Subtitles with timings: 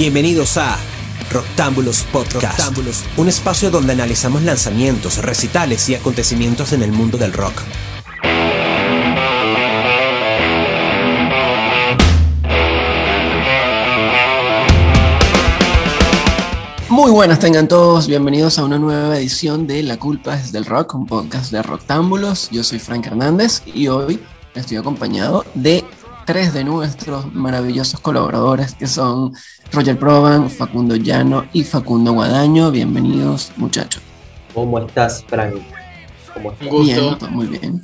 [0.00, 0.78] Bienvenidos a
[1.30, 2.74] Roctámbulos Podcast,
[3.18, 7.52] un espacio donde analizamos lanzamientos, recitales y acontecimientos en el mundo del rock.
[16.88, 20.94] Muy buenas tengan todos, bienvenidos a una nueva edición de La culpa es del rock,
[20.94, 22.48] un podcast de Roctámbulos.
[22.50, 24.18] Yo soy Frank Hernández y hoy
[24.54, 25.84] estoy acompañado de
[26.30, 29.32] tres de nuestros maravillosos colaboradores que son
[29.72, 32.70] Roger Proban, Facundo Llano y Facundo Guadaño.
[32.70, 34.00] Bienvenidos muchachos.
[34.54, 35.56] ¿Cómo estás, Frank?
[36.32, 36.68] ¿Cómo estás?
[36.70, 37.82] Bien, muy bien.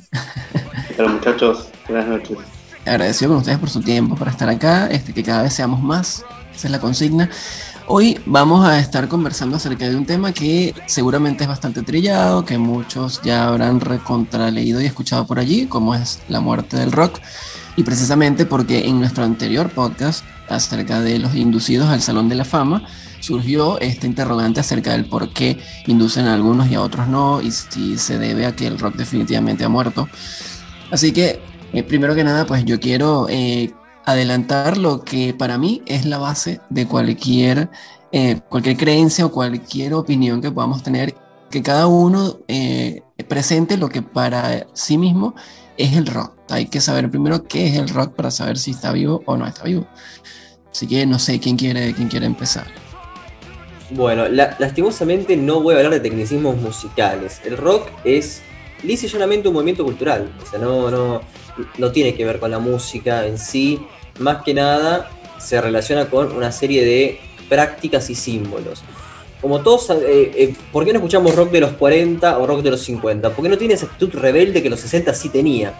[0.97, 2.37] Hola muchachos, buenas noches.
[2.85, 6.23] Agradecido con ustedes por su tiempo para estar acá, este, que cada vez seamos más,
[6.55, 7.29] esa es la consigna.
[7.87, 12.57] Hoy vamos a estar conversando acerca de un tema que seguramente es bastante trillado, que
[12.57, 17.19] muchos ya habrán recontraleído y escuchado por allí, como es la muerte del rock.
[17.77, 22.45] Y precisamente porque en nuestro anterior podcast acerca de los inducidos al Salón de la
[22.45, 22.83] Fama,
[23.19, 27.51] surgió esta interrogante acerca del por qué inducen a algunos y a otros no, y
[27.51, 30.07] si se debe a que el rock definitivamente ha muerto.
[30.91, 31.39] Así que,
[31.73, 33.73] eh, primero que nada, pues yo quiero eh,
[34.05, 37.69] adelantar lo que para mí es la base de cualquier,
[38.11, 41.15] eh, cualquier creencia o cualquier opinión que podamos tener,
[41.49, 42.39] que cada uno
[43.29, 45.33] presente lo que para sí mismo
[45.77, 46.33] es el rock.
[46.49, 49.45] Hay que saber primero qué es el rock para saber si está vivo o no
[49.45, 49.87] está vivo.
[50.71, 52.67] Así que no sé quién quiere, quién quiere empezar.
[53.91, 57.41] Bueno, lastimosamente no voy a hablar de tecnicismos musicales.
[57.45, 58.41] El rock es
[58.83, 60.33] lisa un movimiento cultural.
[60.41, 61.21] O sea, no, no,
[61.77, 63.79] no tiene que ver con la música en sí
[64.19, 68.83] más que nada se relaciona con una serie de prácticas y símbolos.
[69.41, 72.71] Como todos, eh, eh, ¿por qué no escuchamos rock de los 40 o rock de
[72.71, 73.31] los 50?
[73.31, 75.73] Porque no tiene esa actitud rebelde que los 60 sí tenía.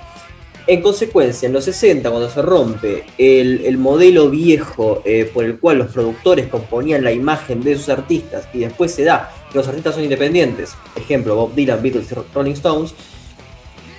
[0.67, 5.77] En consecuencia, en los 60, cuando se rompe el, modelo viejo eh, por el cual
[5.77, 9.95] los productores componían la imagen de sus artistas y después se da que los artistas
[9.95, 12.93] son independientes, ejemplo Bob Dylan, Beatles y Rolling Stones,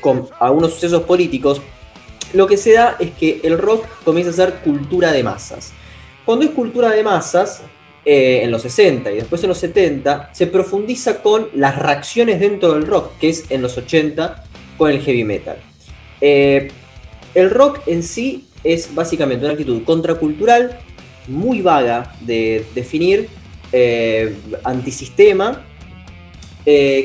[0.03, 1.63] con algunos sucesos políticos,
[2.35, 5.73] lo que se da es que el rock comienza a ser cultura de masas.
[6.27, 7.63] Cuando es cultura de masas,
[8.05, 12.73] eh, en los 60 y después en los 70, se profundiza con las reacciones dentro
[12.73, 14.45] del rock, que es en los 80
[14.79, 15.57] con el heavy metal.
[16.21, 16.69] Eh,
[17.35, 20.79] el rock en sí es básicamente una actitud contracultural,
[21.27, 23.29] muy vaga de definir,
[23.73, 25.65] eh, antisistema,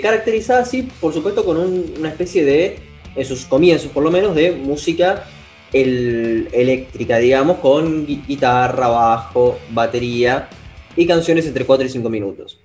[0.01, 2.79] caracterizada así, por supuesto, con una especie de
[3.15, 5.25] en sus comienzos por lo menos, de música
[5.71, 10.49] eléctrica, digamos, con guitarra, bajo, batería
[10.95, 12.59] y canciones entre 4 y 5 minutos.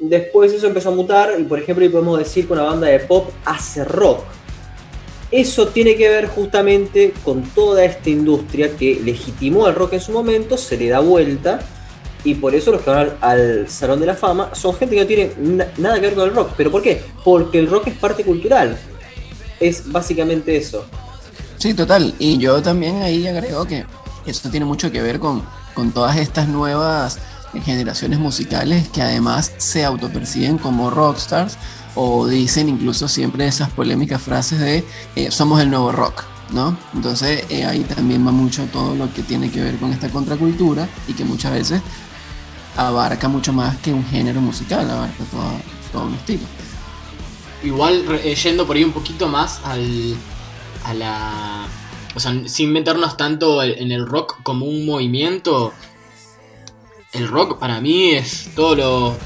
[0.00, 3.30] Después eso empezó a mutar y por ejemplo podemos decir que una banda de pop
[3.44, 4.24] hace rock.
[5.30, 10.12] Eso tiene que ver justamente con toda esta industria que legitimó al rock en su
[10.12, 11.60] momento, se le da vuelta
[12.22, 15.06] y por eso los que van al, Salón de la Fama son gente que no
[15.06, 15.30] tiene
[15.78, 16.50] nada que ver con el rock.
[16.56, 17.02] ¿Pero por qué?
[17.24, 18.78] Porque el rock es parte cultural
[19.60, 20.84] es básicamente eso.
[21.58, 22.14] Sí, total.
[22.18, 23.84] Y yo también ahí agrego que
[24.26, 25.42] esto tiene mucho que ver con,
[25.74, 27.18] con todas estas nuevas
[27.62, 31.56] generaciones musicales que además se autoperciben como rockstars
[31.94, 34.84] o dicen incluso siempre esas polémicas frases de
[35.16, 36.76] eh, somos el nuevo rock, ¿no?
[36.94, 40.88] Entonces eh, ahí también va mucho todo lo que tiene que ver con esta contracultura
[41.06, 41.82] y que muchas veces
[42.76, 45.50] abarca mucho más que un género musical, abarca todo,
[45.92, 46.42] todo un estilo
[47.64, 50.14] igual eh, yendo por ahí un poquito más al,
[50.84, 51.66] a la...
[52.14, 55.72] O sea, sin meternos tanto en el rock como un movimiento,
[57.14, 59.16] el rock para mí es todo lo,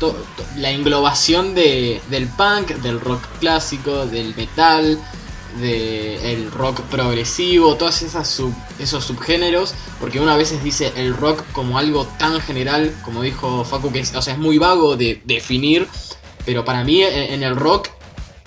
[0.57, 4.99] la englobación de, del punk, del rock clásico, del metal,
[5.59, 8.41] del rock progresivo, todos esas
[8.79, 13.91] esos subgéneros, porque una veces dice el rock como algo tan general, como dijo Facu,
[13.91, 15.89] que es, o sea, es muy vago de definir,
[16.45, 17.89] pero para mí en el rock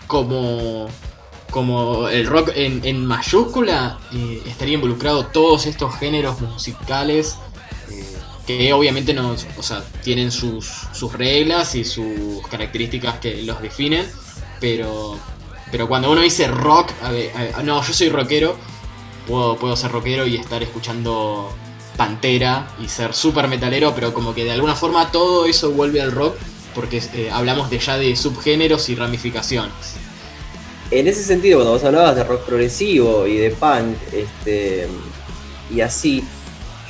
[0.08, 0.88] como,
[1.50, 7.38] como el rock en, mayúscula, eh, estaría involucrado todos estos géneros musicales
[8.46, 14.06] que obviamente no, o sea, tienen sus, sus reglas y sus características que los definen,
[14.60, 15.18] pero,
[15.72, 16.92] pero cuando uno dice rock,
[17.64, 18.56] no, yo soy rockero,
[19.28, 21.54] puedo, puedo ser rockero y estar escuchando
[21.98, 26.12] Pantera y ser súper metalero, pero como que de alguna forma todo eso vuelve al
[26.12, 26.36] rock
[26.74, 29.96] porque eh, hablamos de ya de subgéneros y ramificaciones.
[30.90, 34.88] En ese sentido, cuando vos hablabas de rock progresivo y de punk, este,
[35.74, 36.24] y así,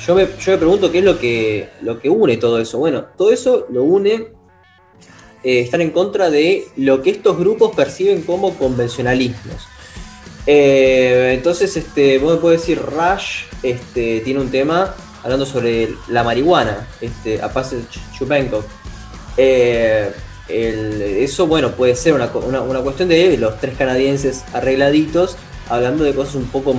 [0.05, 2.79] yo me, yo me pregunto qué es lo que, lo que une todo eso.
[2.79, 4.27] Bueno, todo eso lo une
[5.43, 9.67] eh, estar en contra de lo que estos grupos perciben como convencionalismos.
[10.45, 14.93] Eh, entonces, este, vos me puedes decir, Rush este, tiene un tema
[15.23, 18.63] hablando sobre la marihuana, este, a Passage Chupenko.
[19.37, 20.11] Eh,
[20.47, 25.37] eso, bueno, puede ser una, cuestión de los tres canadienses arregladitos,
[25.69, 26.75] hablando de cosas un poco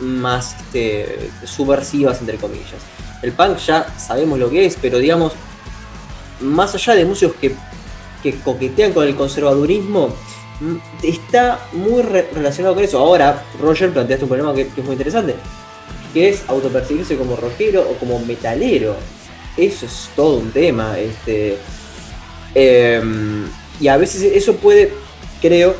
[0.00, 2.80] más este, subversivas, entre comillas.
[3.22, 5.32] El punk ya sabemos lo que es, pero digamos,
[6.40, 7.54] más allá de músicos que,
[8.22, 10.14] que coquetean con el conservadurismo,
[10.60, 12.98] mm, está muy relacionado con eso.
[12.98, 15.34] Ahora, Roger planteaste un problema que, es muy interesante,
[16.14, 18.96] que es autopercibirse como rockero o como metalero.
[19.56, 20.98] Eso es todo un tema.
[20.98, 21.58] Este,
[22.54, 23.46] em,
[23.80, 24.92] y a veces eso puede,
[25.40, 25.74] creo,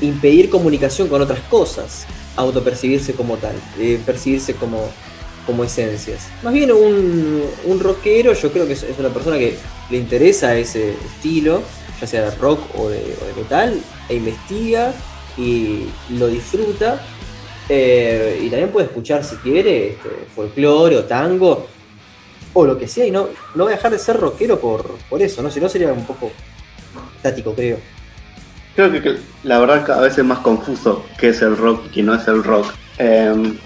[0.00, 2.06] impedir comunicación con otras cosas,
[2.38, 4.88] autopercibirse como tal, eh, percibirse como,
[5.44, 6.28] como esencias.
[6.42, 9.56] Más bien un, un rockero, yo creo que es, una persona que
[9.90, 11.62] le interesa ese estilo,
[12.00, 13.02] ya sea de rock o de,
[13.36, 14.94] metal, e investiga
[15.36, 17.04] y lo disfruta.
[17.68, 21.66] Eh, y también puede escuchar si quiere este, folclore o tango
[22.54, 25.20] o lo que sea y no, no va a dejar de ser rockero por, por
[25.20, 25.50] eso, ¿no?
[25.50, 26.30] Si no sería un poco
[27.16, 27.78] estático, creo.
[28.78, 32.02] Creo que, la verdad cada vez es más confuso qué es el rock y qué
[32.04, 32.72] no es el rock.
[32.98, 33.58] Em,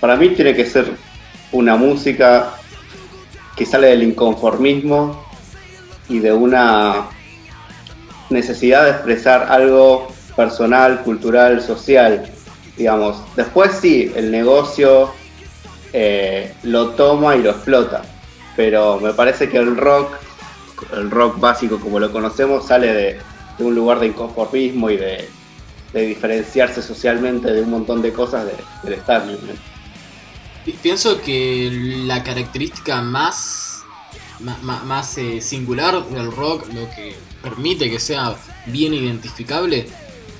[0.00, 0.84] para mí tiene que ser
[1.50, 2.50] una música
[3.56, 5.24] que sale del inconformismo
[6.10, 7.06] y de una
[8.28, 12.30] necesidad de expresar algo personal, cultural, social,
[12.76, 13.16] digamos.
[13.36, 15.10] Después sí, el negocio
[15.94, 18.02] eh, lo toma y lo explota,
[18.56, 20.18] pero me parece que el rock,
[20.92, 23.29] el rock básico como lo conocemos, sale de,
[23.64, 25.28] un lugar de inconformismo y de,
[25.92, 28.46] diferenciarse socialmente de un montón de cosas
[28.84, 29.58] del establishment.
[30.82, 31.70] Pienso que
[32.04, 33.82] la característica más,
[34.40, 38.36] más, eh, singular del rock, lo que permite que sea
[38.66, 39.88] bien identificable,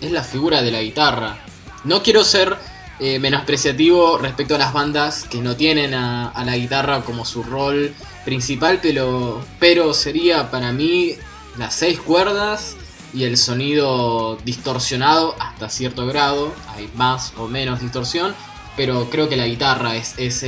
[0.01, 1.39] es la figura de la guitarra.
[1.85, 2.57] No quiero ser
[3.01, 7.95] eh, menospreciativo respecto a las bandas que no tienen a, la guitarra como su rol
[8.25, 11.15] principal, pero, pero sería para mí
[11.57, 12.77] las seis cuerdas
[13.13, 18.35] y el sonido distorsionado hasta cierto grado, hay más o menos distorsión,
[18.77, 20.43] pero creo que la guitarra es, es,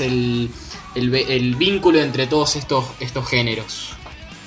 [0.00, 0.50] el,
[0.94, 3.90] el, vínculo entre todos estos, estos géneros.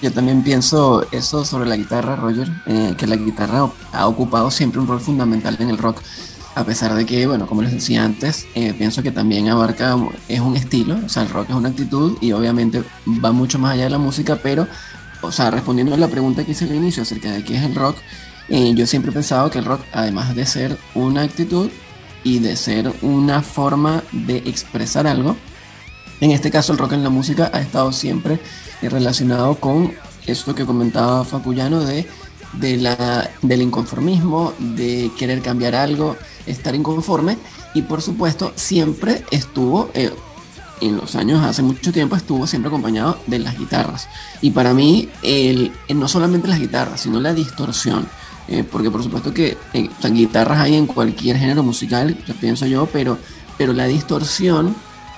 [0.01, 4.81] Yo también pienso eso sobre la guitarra, Roger, eh, que la guitarra ha ocupado siempre
[4.81, 6.01] un rol fundamental en el rock,
[6.55, 10.41] a pesar de que, bueno, como les decía antes, eh, pienso que también abarca, es
[10.41, 12.83] un estilo, o sea, el rock es una actitud y obviamente
[13.23, 14.67] va mucho más allá de la música, pero,
[15.23, 17.73] o sea, respondiendo a la pregunta que hice al inicio acerca de qué es el
[17.73, 17.97] rock,
[18.49, 21.69] yo siempre he pensado que el rock, además de ser una actitud,
[22.23, 25.35] y de ser una forma de expresar algo.
[26.21, 28.39] En este caso el rock en la música ha estado siempre
[28.81, 29.93] relacionado con
[30.25, 32.07] esto que comentaba Facuyano de,
[32.53, 36.15] de la, del inconformismo, de querer cambiar algo,
[36.45, 37.37] estar inconforme
[37.73, 40.11] y por supuesto siempre estuvo, eh,
[40.87, 44.07] en los años hace mucho tiempo estuvo siempre acompañado de las guitarras.
[44.41, 48.07] Y para mí el, no solamente las guitarras, sino la distorsión
[48.47, 53.17] eh, porque por supuesto que eh, guitarras hay en cualquier género musical, pienso yo, pero,
[53.57, 54.75] pero la distorsión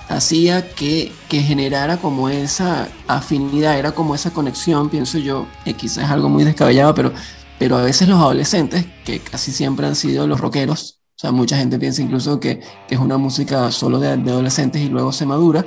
[0.08, 6.10] hacía que, que, generara como esa afinidad, era como esa conexión, pienso yo, eh, quizás
[6.10, 7.12] algo muy descabellado, pero,
[7.58, 11.56] pero a veces los adolescentes, que casi siempre han sido los rockeros, o sea, mucha
[11.56, 15.64] gente piensa incluso que, que es una música solo de, adolescentes y luego se madura,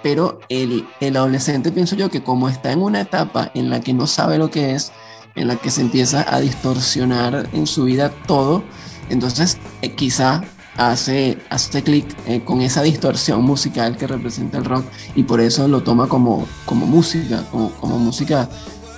[0.00, 3.94] pero el, el adolescente pienso yo que como está en una etapa en la que
[3.94, 4.92] no sabe lo que es,
[5.34, 8.62] en la que se empieza a distorsionar en su vida todo,
[9.10, 10.44] entonces eh, quizá
[10.76, 14.84] hace, hace clic eh, con esa distorsión musical que representa el rock
[15.16, 18.48] y por eso lo toma como, como música, como, como música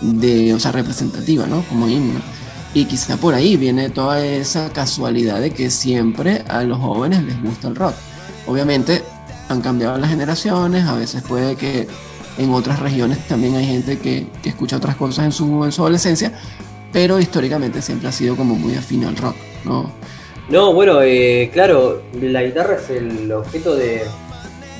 [0.02, 1.62] de, o representativa, ¿no?
[1.62, 2.20] Como himno.
[2.74, 7.40] Y quizá por ahí viene toda esa casualidad de que siempre a los jóvenes les
[7.40, 7.94] gusta el rock.
[8.46, 9.02] Obviamente
[9.48, 11.86] han cambiado las generaciones, a veces puede que
[12.36, 15.82] en otras regiones también hay gente que, que escucha otras cosas en su, en su
[15.82, 16.32] adolescencia,
[16.92, 19.92] pero históricamente siempre ha sido como muy afín al rock, ¿no?
[20.48, 24.02] No, bueno, eh, claro, la guitarra es el objeto de,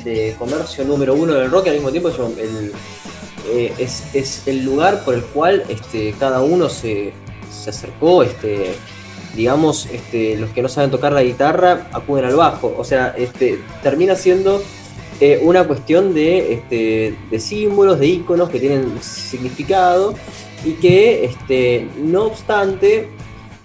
[0.04, 2.72] de, comercio número uno del rock y al mismo tiempo es el,
[3.46, 7.14] eh, es, es, el lugar por el cual este, cada uno se,
[7.62, 8.75] se acercó, este,
[9.37, 13.61] digamos, este, los que no saben tocar la guitarra acuden al bajo, o sea, este,
[13.82, 14.62] termina siendo
[15.20, 20.14] eh, una cuestión de, este, de símbolos, de iconos que tienen significado
[20.64, 23.08] y que, este, no obstante,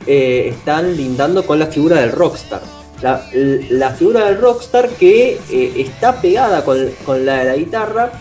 [0.06, 2.62] eh, están lindando con la figura del rockstar.
[3.02, 8.12] La, figura del rockstar que eh, está pegada con, la de la guitarra,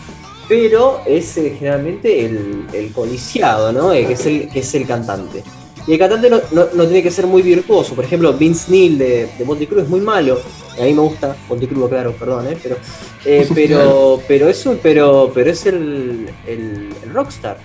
[0.47, 3.91] pero es generalmente el, el coliciado, ¿no?
[3.91, 5.43] que, es el, que es el cantante.
[5.89, 6.39] Y el cantante no,
[6.85, 7.95] tiene que ser muy virtuoso.
[7.95, 10.39] Por ejemplo, Vince Neil de, de Monty Cruz es muy malo
[10.79, 12.57] A mí me gusta Crudo, claro, perdón, ¿eh?
[12.61, 12.77] pero,
[13.25, 17.57] eh, pero, pero, es pero, pero es el, el, rockstar.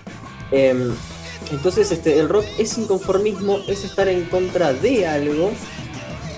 [0.50, 0.94] Em,
[1.52, 5.50] entonces, este, el rock es inconformismo, es estar en contra de algo.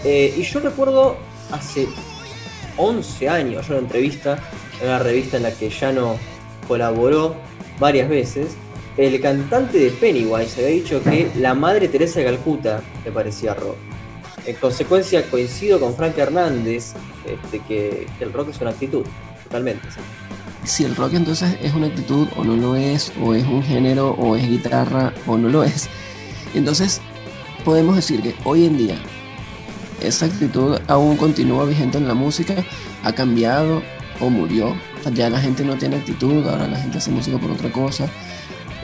[0.02, 1.16] Eh, y yo recuerdo
[1.52, 1.86] hace
[2.78, 4.40] 11 años una entrevista
[4.80, 6.18] en una revista en la que ya no
[6.66, 7.36] colaboró
[7.78, 8.56] varias veces.
[8.96, 13.76] El cantante de Pennywise había dicho que la madre Teresa de Calcuta le parecía rock.
[14.46, 16.94] En consecuencia, coincido con Frank Hernández
[17.26, 19.04] este, que, el rock es una actitud,
[19.44, 19.86] totalmente.
[20.64, 24.12] Si el rock entonces es una actitud o no lo es, o es un género,
[24.12, 25.88] o es guitarra, o no lo es,
[26.54, 27.00] entonces
[27.64, 28.96] podemos decir que hoy en día
[30.00, 32.54] esa actitud aún continúa vigente en la música,
[33.02, 33.82] ha cambiado
[34.20, 34.74] o murió.
[35.12, 38.08] Ya la gente no tiene actitud, ahora la gente hace música por otra cosa,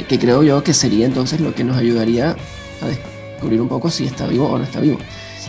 [0.09, 2.37] que creo yo que sería entonces lo que nos ayudaría
[2.81, 4.99] a descubrir un poco si está vivo o no está vivo.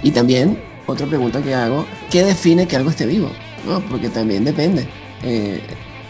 [0.02, 3.32] Y también, otra pregunta que hago, ¿qué define que algo esté vivo?
[3.66, 3.80] ¿No?
[3.82, 4.88] Porque también depende.
[5.24, 5.62] Eh,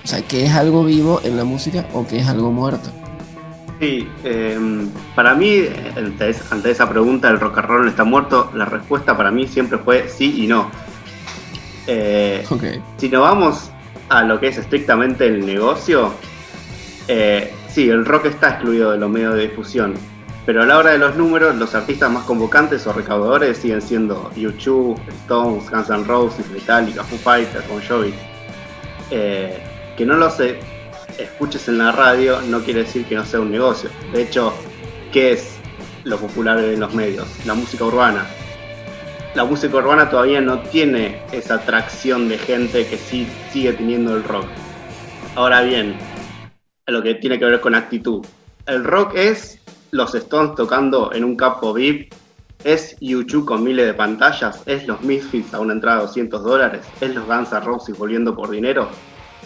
[0.03, 2.89] o sea, ¿qué es algo vivo en la música o qué es algo muerto?
[3.79, 8.51] Sí, em, para mí, ante, esa pregunta, ¿el rock and roll está muerto?
[8.53, 10.69] La respuesta para mí siempre fue sí y no.
[11.87, 12.45] Eh,
[12.97, 13.71] si nos vamos
[14.09, 16.13] a lo que es estrictamente el negocio,
[17.07, 19.95] eh, sí, el rock está excluido de los medios de difusión,
[20.45, 24.31] pero a la hora de los números, los artistas más convocantes o recaudadores siguen siendo
[24.35, 28.13] YouTube, Stones, Guns N' Roses, Metallica, Foo Fighters, Bon Jovi.
[29.09, 29.63] Eh,
[29.97, 30.35] que no los
[31.17, 33.89] escuches en la radio no quiere decir que no sea un negocio.
[34.11, 34.53] De hecho,
[35.11, 35.55] ¿qué es
[36.03, 37.27] lo popular en los medios?
[37.45, 38.25] La música urbana.
[39.33, 44.23] La música urbana todavía no tiene esa atracción de gente que sí sigue teniendo el
[44.23, 44.45] rock.
[45.35, 45.95] Ahora bien,
[46.87, 48.25] lo que tiene que ver con actitud.
[48.65, 49.59] El rock es
[49.91, 52.13] los Stones tocando en un capo VIP,
[52.63, 56.85] es YouTube con miles de pantallas, es los Misfits a una entrada de 200 dólares,
[56.99, 58.89] es los Guns N' Roses volviendo por dinero.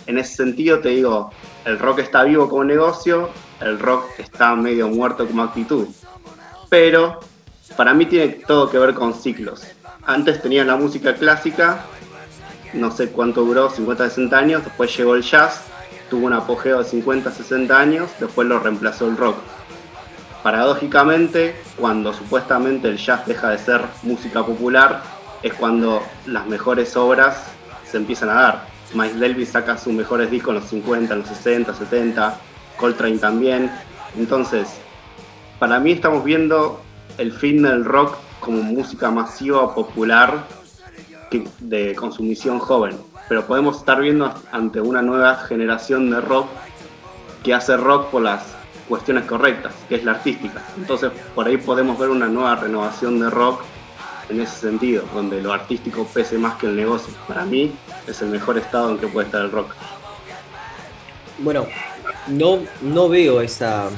[0.08, 1.32] En ese sentido te digo,
[1.66, 3.30] el rock está vivo como negocio,
[3.62, 5.88] el rock está medio muerto como actitud.
[6.70, 7.20] Pero
[7.76, 9.68] para mí tiene todo que ver con ciclos.
[10.06, 11.86] Antes tenía la música clásica,
[12.74, 15.66] no sé cuánto duró, 50, 60 años, después llegó el jazz,
[16.10, 19.38] tuvo un apogeo de 50, 60 años, después lo reemplazó el rock
[20.48, 25.04] paradójicamente, cuando supuestamente el jazz deja de ser música popular,
[25.44, 27.48] es cuando las mejores obras
[27.84, 28.68] se empiezan a dar.
[28.94, 32.40] Miles Davis saca sus mejores discos en los 50, en los 60, 70,
[32.78, 33.70] Coltrane también.
[34.18, 34.70] Entonces,
[35.60, 36.82] para mí estamos viendo
[37.18, 40.46] el fin del rock como música masiva, popular,
[41.60, 42.96] de consumición joven.
[43.30, 46.48] Pero podemos estar viendo ante una nueva generación de rock
[47.44, 48.56] que hace rock por las
[48.88, 50.64] cuestiones correctas, que es la artística.
[50.78, 53.62] Entonces, por ahí podemos ver una nueva renovación de rock
[54.30, 57.14] en ese sentido, donde lo artístico pese más que el negocio.
[57.28, 57.74] Para mí
[58.08, 59.74] es el mejor estado en que puede estar el rock.
[61.40, 61.68] Bueno,
[62.28, 63.90] no, no veo esa,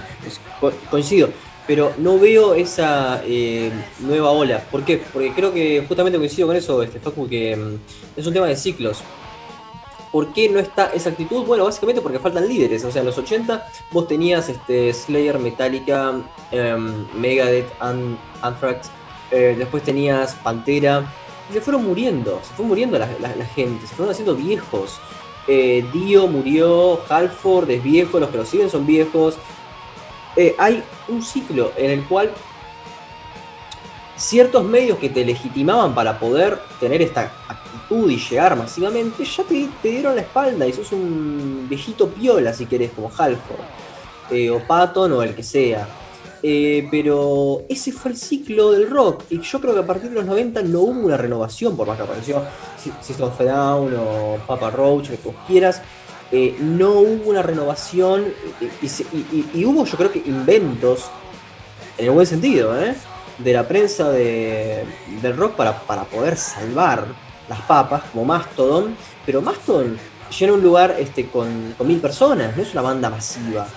[0.89, 1.29] coincido,
[1.65, 4.59] pero no veo esa eh, nueva ola.
[4.71, 5.01] ¿Por qué?
[5.12, 8.55] Porque creo que justamente coincido con eso, este, Facu, que mm, es un tema de
[8.55, 9.03] ciclos.
[10.11, 11.45] ¿Por qué no está esa actitud?
[11.45, 12.83] Bueno, básicamente porque faltan líderes.
[12.83, 16.15] O sea, en los 80 vos tenías este, Slayer, Metallica,
[16.51, 17.69] em, Megadeth,
[18.41, 18.89] Anthrax.
[19.31, 21.05] Eh, después tenías Pantera.
[21.49, 22.41] Y se fueron muriendo.
[22.43, 23.07] Se fue muriendo la,
[23.55, 23.85] gente.
[23.85, 24.99] Se fueron haciendo viejos.
[25.47, 27.01] Eh, Dio murió.
[27.07, 28.19] Halford es viejo.
[28.19, 29.37] Los que lo siguen son viejos.
[30.35, 32.31] Eh, hay un ciclo en el cual
[34.15, 39.67] ciertos medios que te legitimaban para poder tener esta actitud y llegar masivamente, ya te,
[39.84, 43.60] dieron la espalda y sos un viejito piola si querés, como Halford,
[44.29, 45.88] eh, o Patton o el que sea.
[46.41, 50.15] Eh, pero ese fue el ciclo del rock y yo creo que a partir de
[50.15, 52.43] los 90 no hubo una renovación, por más que apareció
[53.01, 55.81] System of Down o Papa Roach, lo que vos quieras.
[56.31, 58.25] Eh, no hubo una renovación
[58.81, 61.10] y, hubo yo creo que inventos
[61.98, 64.86] en el buen sentido, de la prensa de,
[65.22, 67.05] del rock para, para poder salvar
[67.49, 69.97] las papas, como Mastodon, pero Mastodon
[70.37, 73.67] llena un lugar este, con, con, mil personas, no es una banda masiva,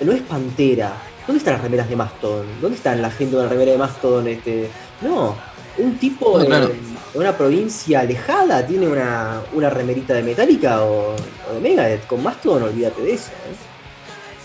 [0.00, 0.92] no es Pantera.
[1.26, 2.46] ¿Dónde están las remeras de Mastodon?
[2.60, 4.28] ¿Dónde están la gente con la remera de Mastodon?
[4.28, 4.68] Este?
[5.00, 5.34] No,
[5.78, 6.74] un tipo de
[7.14, 11.14] una provincia alejada tiene una, una remerita de Metallica o,
[11.54, 12.06] de Megadeth.
[12.06, 13.30] Con Mastodon, olvídate de eso.
[13.30, 13.54] ¿eh?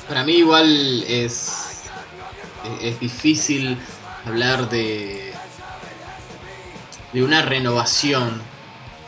[0.08, 1.82] Para mí igual es,
[2.82, 3.78] es difícil
[4.26, 5.34] hablar de,
[7.14, 8.42] de una renovación,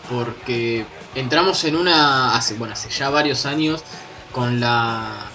[0.10, 3.84] porque entramos en una, hace, bueno, hace ya varios años,
[4.31, 5.29] con la,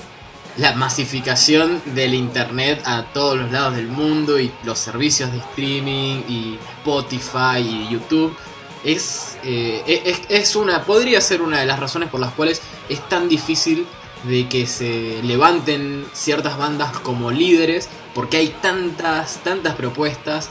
[0.57, 6.23] la masificación del Internet a todos los lados del mundo y los servicios de streaming
[6.29, 8.37] y Spotify y YouTube.
[8.85, 13.07] es, eh, es, es una, podría ser una de las razones por las cuales es
[13.09, 13.87] tan difícil
[14.25, 20.49] de que se levanten ciertas bandas como líderes, porque hay tantas, tantas propuestas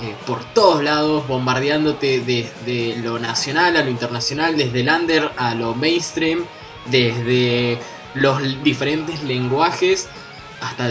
[0.00, 5.54] eh, por todos lados, bombardeándote desde lo nacional a lo internacional, desde el under a
[5.54, 6.44] lo mainstream,
[6.86, 7.78] desde
[8.14, 10.08] los diferentes lenguajes
[10.60, 10.88] hasta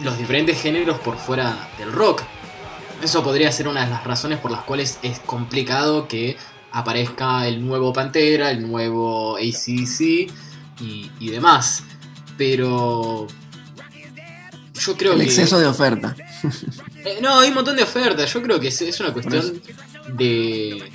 [0.00, 2.22] los diferentes géneros por fuera del rock.
[3.02, 6.36] Eso podría ser una de las razones por las cuales es complicado que
[6.72, 10.30] aparezca el nuevo Pantera, el nuevo ACC
[10.80, 11.84] y, demás.
[12.36, 13.26] Pero
[14.74, 15.24] yo creo el que...
[15.24, 16.16] exceso de oferta.
[17.08, 18.32] Eh, no, hay un montón de ofertas.
[18.32, 19.62] Yo creo que es, una cuestión
[20.14, 20.90] de,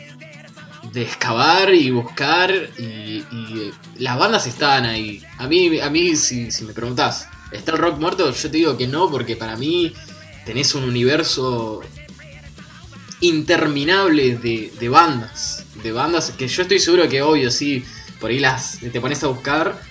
[0.92, 2.52] de excavar y buscar.
[2.78, 3.24] Y,
[3.98, 5.24] las bandas están ahí.
[5.38, 8.32] A mí, a mí si, si me preguntás, ¿está el rock muerto?
[8.32, 9.94] Yo te digo que no, porque para mí
[10.46, 11.82] tenés un universo
[13.22, 15.66] interminable de, de bandas.
[15.84, 17.84] De bandas que yo estoy seguro que, obvio, sí
[18.24, 19.82] por ahí las te pones a buscar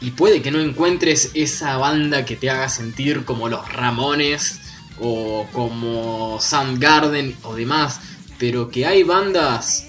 [0.00, 4.58] y puede que no encuentres esa banda que te haga sentir como los Ramones
[5.00, 8.00] o como Soundgarden o demás,
[8.38, 9.86] pero que hay bandas,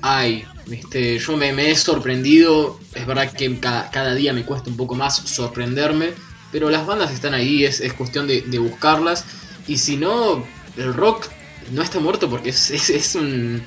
[0.00, 0.44] hay.
[0.70, 5.16] Este, yo me, he sorprendido, es verdad que cada, día me cuesta un poco más
[5.16, 6.10] sorprenderme,
[6.52, 9.24] pero las bandas están ahí, es, cuestión de, buscarlas.
[9.66, 10.44] Y si no,
[10.76, 11.26] el rock
[11.72, 13.62] no está muerto porque es un,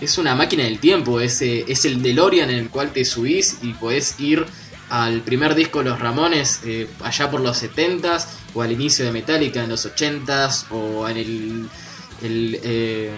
[0.00, 3.72] es una máquina del tiempo, es, es el DeLorean en el cual te subís y
[3.72, 4.44] podés ir
[4.90, 9.12] al primer disco de los Ramones eh, allá por los 70s o al inicio de
[9.12, 11.16] Metallica en los 80s o en
[12.22, 13.10] el, eh,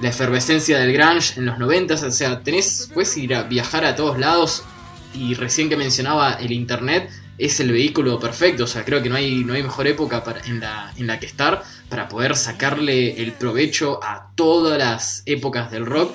[0.00, 3.96] la efervescencia del grunge en los 90s, o sea, tenés puedes ir a viajar a
[3.96, 4.64] todos lados
[5.14, 9.16] y recién que mencionaba el internet es el vehículo perfecto, o sea, creo que no
[9.16, 13.32] hay, no hay mejor época en, la, en la que estar para poder sacarle el
[13.32, 16.14] provecho a todas las épocas del rock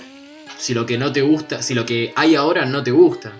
[0.58, 3.34] si lo que no te gusta, si lo que hay ahora no te gusta.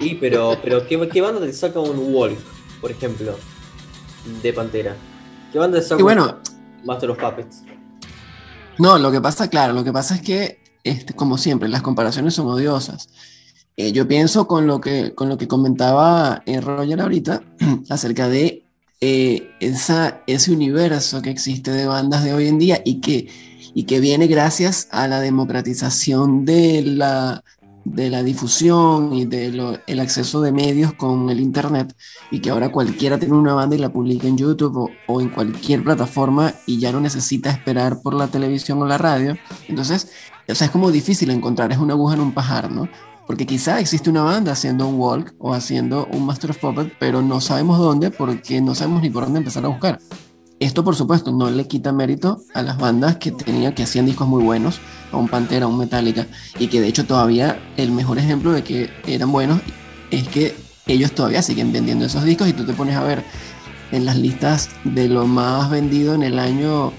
[0.00, 2.38] Sí, pero, pero ¿qué, qué banda te saca un Walk,
[2.80, 3.38] por ejemplo,
[4.42, 4.96] de Pantera?
[5.52, 6.38] ¿Qué banda te saca bueno,
[6.84, 7.62] Master of Puppets?
[8.78, 12.34] No, lo que pasa, claro, lo que pasa es que, este, como siempre, las comparaciones
[12.34, 13.08] son odiosas.
[13.76, 17.42] Eh, yo pienso con lo que, con lo que comentaba eh, Roger ahorita
[17.90, 18.64] acerca de
[19.00, 23.28] eh, esa, ese universo que existe de bandas de hoy en día y que,
[23.74, 27.42] y que viene gracias a la democratización de la,
[27.84, 31.94] de la difusión y del el acceso de medios con el Internet
[32.30, 35.82] y que ahora cualquiera tiene una banda y la publica en YouTube o, en cualquier
[35.82, 39.36] plataforma y ya no necesita esperar por la televisión o la radio.
[39.68, 40.12] Entonces,
[40.48, 42.88] o es como difícil encontrar, es una aguja en un pajar, ¿no?
[43.26, 47.22] Porque quizá existe una banda haciendo un walk o haciendo un Master of Puppet, pero
[47.22, 49.98] no sabemos dónde porque no sabemos ni por dónde empezar a buscar.
[50.62, 54.28] Esto, por supuesto, no le quita mérito a las bandas que tenían, que hacían discos
[54.28, 54.78] muy buenos,
[55.10, 58.62] a un Pantera, a un Metallica, y que de hecho todavía el mejor ejemplo de
[58.62, 59.60] que eran buenos
[60.12, 60.54] es que
[60.86, 63.24] ellos todavía siguen vendiendo esos discos y tú te pones a ver
[63.90, 66.92] en las listas de lo más vendido en el año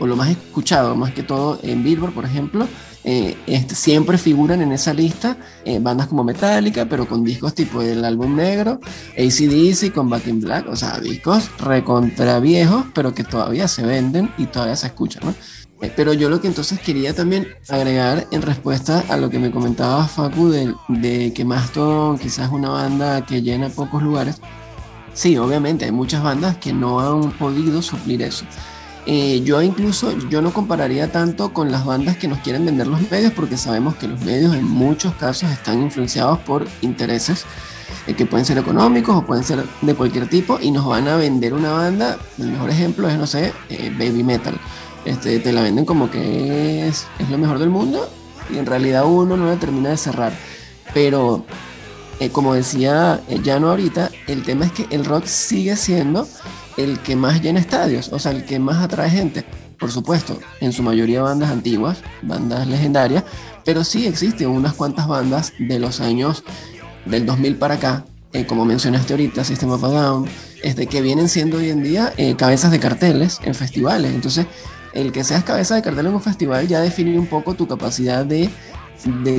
[0.00, 2.66] o lo más escuchado, más que todo en Billboard, por ejemplo,
[3.08, 3.36] eh,
[3.72, 8.34] siempre figuran en esa lista eh, bandas como Metallica, pero con discos tipo el álbum
[8.34, 8.80] negro,
[9.16, 14.32] ACDC con Back in Black, o sea, discos recontra viejos, pero que todavía se venden
[14.36, 15.34] y todavía se escuchan, ¿no?
[15.82, 19.52] Eh, pero yo lo que entonces quería también agregar en respuesta a lo que me
[19.52, 24.40] comentaba Facu de, de que Mastodon quizás es una banda que llena pocos lugares.
[25.14, 28.44] Sí, obviamente hay muchas bandas que no han podido suplir eso.
[29.08, 33.08] Eh, yo incluso yo no compararía tanto con las bandas que nos quieren vender los
[33.08, 37.44] medios porque sabemos que los medios en muchos casos están influenciados por intereses
[38.08, 41.14] eh, que pueden ser económicos o pueden ser de cualquier tipo y nos van a
[41.14, 44.58] vender una banda, el mejor ejemplo es, no sé, eh, Baby Metal.
[45.04, 48.10] Este, te la venden como que es, es lo mejor del mundo
[48.52, 50.32] y en realidad uno no la termina de cerrar.
[50.92, 51.44] Pero
[52.32, 56.26] como decía Jano ahorita, el tema es que el rock sigue siendo
[56.76, 59.44] el que más llena estadios, o sea, el que más atrae gente.
[59.78, 63.24] Por supuesto, en su mayoría bandas antiguas, bandas legendarias,
[63.64, 66.44] pero sí existen unas cuantas bandas de los años
[67.04, 70.28] del 2000 para acá, eh, como mencionaste ahorita, System of a Down,
[70.62, 74.14] este, que vienen siendo hoy en día eh, cabezas de carteles en festivales.
[74.14, 74.46] Entonces,
[74.92, 78.24] el que seas cabeza de cartel en un festival ya define un poco tu capacidad
[78.24, 78.50] de,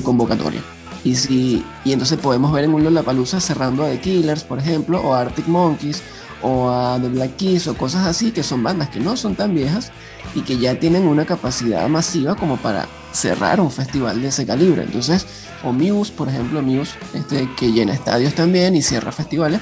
[0.04, 0.62] convocatoria.
[1.04, 5.02] Y, si, y entonces podemos ver en un Lollapalooza cerrando a The Killers, por ejemplo,
[5.02, 6.04] o Arctic Monkeys,
[6.42, 9.56] o a The Black Keys o cosas así, que son bandas que no son tan
[9.56, 9.92] viejas
[10.36, 14.84] y que ya tienen una capacidad masiva como para cerrar un festival de ese calibre.
[14.84, 15.26] Entonces,
[15.64, 19.62] o Muse, por ejemplo, Muse, este, que llena estadios también y cierra festivales.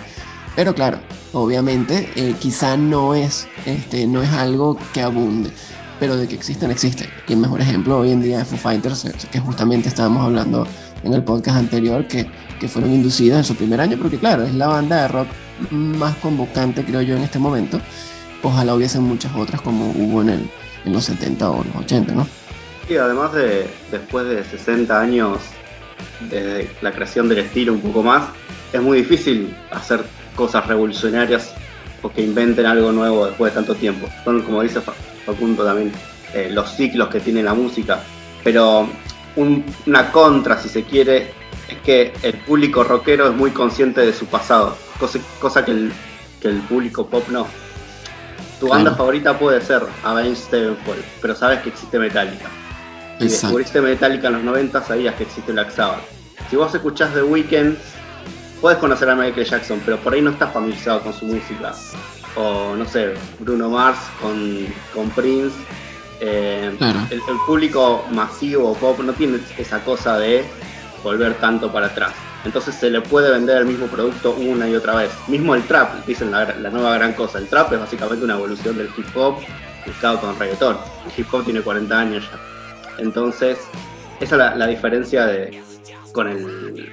[0.56, 1.00] Pero claro,
[1.34, 5.52] obviamente, eh, quizá no es, este, no es algo que abunde.
[5.98, 7.08] pero de que existen, existen.
[7.28, 10.68] Y el mejor ejemplo hoy en día es Foo Fighters, que justamente estábamos hablando
[11.04, 14.54] en el podcast anterior, que, que fueron inducidas en su primer año, porque claro, es
[14.54, 15.28] la banda de rock
[15.72, 17.80] más convocante, creo yo, en este momento.
[18.44, 20.50] Ojalá hubiesen muchas otras como hubo en, el,
[20.86, 22.28] en los 70 o los 80, ¿no?
[22.88, 25.40] Y además de, después de 60 años
[26.30, 28.26] de la creación del estilo un poco más,
[28.72, 31.54] es muy difícil hacer cosas revolucionarias
[32.02, 34.08] o que inventen algo nuevo después de tanto tiempo.
[34.24, 34.82] Son, como dice
[35.26, 35.92] Facundo también,
[36.34, 38.02] eh, los ciclos que tiene la música.
[38.44, 38.88] Pero
[39.36, 41.32] una contra, si se quiere,
[41.68, 45.92] es que el público rockero es muy consciente de su pasado, cosa, que, el,
[46.42, 47.48] que el público pop no.
[48.60, 52.50] Tu banda favorita puede ser Avenged Sevenfold, pero sabes que existe Metallica.
[53.20, 56.04] Si descubriste Metallica en los 90, sabías que existe Black Sabbath.
[56.50, 57.76] Si vos escuchás The Weeknd,
[58.62, 61.74] puedes conocer a Michael Jackson, pero por ahí no estás familiarizado con su música.
[62.36, 65.56] O no sé, Bruno Mars con, con Prince.
[66.22, 66.78] Eh,
[67.12, 70.46] el, público masivo pop no tiene esa cosa de
[71.04, 72.14] volver tanto para atrás.
[72.46, 75.12] Entonces se le puede vender el mismo producto una y otra vez.
[75.28, 77.40] Mismo el trap, dicen la, nueva gran cosa.
[77.40, 79.38] El trap es básicamente una evolución del hip hop
[79.86, 80.78] buscado con reggaetón.
[81.06, 82.40] El hip hop tiene 40 años ya.
[83.00, 83.58] Entonces,
[84.20, 85.60] esa es la, diferencia de,
[86.14, 86.88] con el,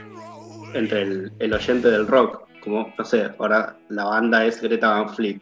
[0.73, 1.03] entre
[1.39, 2.49] el, oyente del rock.
[2.65, 5.41] Como, no sé, ahora la banda es Greta Van Fleet.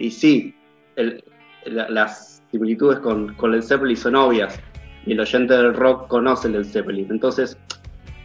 [0.00, 0.56] Y sí,
[1.66, 4.58] las similitudes con, con el Zeppelin son obvias.
[5.06, 7.06] Y el oyente del rock conoce el Zeppelin.
[7.10, 7.56] Entonces,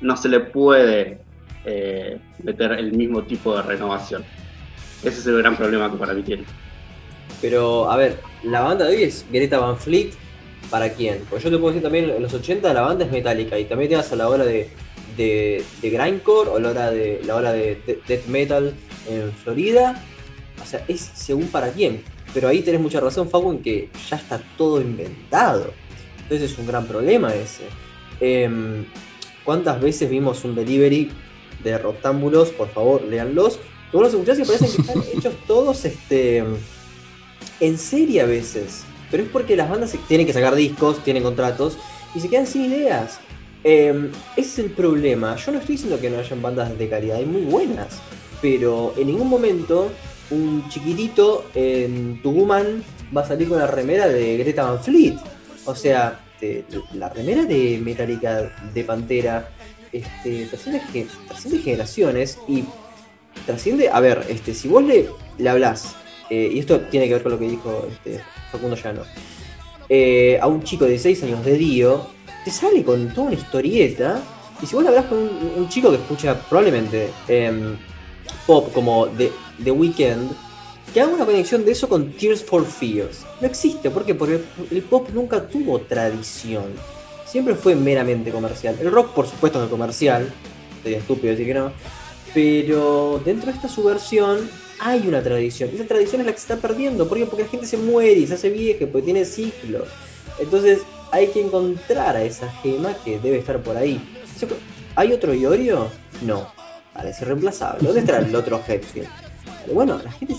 [0.02, 1.20] no se le puede
[1.66, 4.24] eh, meter el mismo tipo de renovación.
[5.04, 6.44] Ese es el gran problema que para mí tiene.
[7.42, 10.12] Pero, a ver, la banda de hoy es Greta Van Fleet
[10.70, 11.24] para quién.
[11.30, 13.90] Pues yo te puedo decir también, en los 80 la banda es metálica y también
[13.90, 14.70] te vas a la hora de,
[15.18, 18.74] de, grindcore o la hora de la hora de, death metal
[19.10, 20.02] en Florida.
[20.62, 22.04] O sea, es según para quién.
[22.34, 25.74] Pero ahí tenés mucha razón, Facu, en que ya está todo inventado.
[26.24, 27.64] Entonces es un gran problema ese.
[28.20, 28.86] Em,
[29.46, 31.12] ¿Cuántas veces vimos un delivery
[31.64, 32.50] de Roctámbulos?
[32.50, 33.60] Por favor, léanlos.
[33.92, 36.44] Tú los escuchás y parecen que están hechos todos este,
[37.60, 38.84] en serie a veces.
[39.12, 41.78] Pero es porque las bandas tienen que sacar discos, tienen contratos
[42.16, 43.20] y se quedan sin ideas.
[43.64, 45.36] Em, ese es el problema.
[45.36, 48.00] Yo no estoy diciendo que no hayan bandas de calidad, hay muy buenas.
[48.42, 49.92] Pero en ningún momento
[50.32, 52.84] un chiquitito en Tucumán
[53.16, 55.18] va a salir con la remera de Greta Van Fleet.
[55.66, 56.25] O sea,
[56.94, 59.50] la remera de Metallica de Pantera
[59.92, 60.82] este, trasciende,
[61.64, 62.64] generaciones y
[63.46, 63.90] trasciende.
[63.90, 65.96] A ver, este, si vos le, le hablás,
[66.30, 69.04] eh, y esto tiene que ver con lo que dijo este, Facundo Llano,
[69.88, 72.08] eh, a un chico de 16 años de Dio,
[72.44, 74.22] te sale con toda una historieta.
[74.62, 77.78] Y si vos hablas con un, chico que escucha probablemente em,
[78.48, 79.32] pop como The,
[79.64, 80.32] The Weeknd,
[80.94, 83.26] que haga una conexión de eso con Tears for Fears.
[83.42, 84.16] No existe, ¿por qué?
[84.16, 86.66] Porque el, pop nunca tuvo tradición.
[87.26, 88.78] Siempre fue meramente comercial.
[88.80, 90.32] El rock, por supuesto, es comercial.
[90.84, 91.72] Sería estúpido decir que no.
[92.34, 95.70] Pero dentro de esta subversión hay una tradición.
[95.74, 97.08] Esa tradición es la que se está perdiendo.
[97.08, 97.26] ¿Por qué?
[97.26, 99.88] Porque la gente se muere y se hace vieja, porque tiene ciclos.
[100.40, 100.80] Entonces
[101.12, 104.00] hay que encontrar a esa gema que debe estar por ahí.
[104.96, 105.90] ¿Hay otro Iorio?
[106.22, 106.48] No.
[106.94, 107.86] Parece irreemplazable.
[107.86, 109.08] ¿Dónde está el otro Hetfield?
[109.74, 110.36] bueno, la gente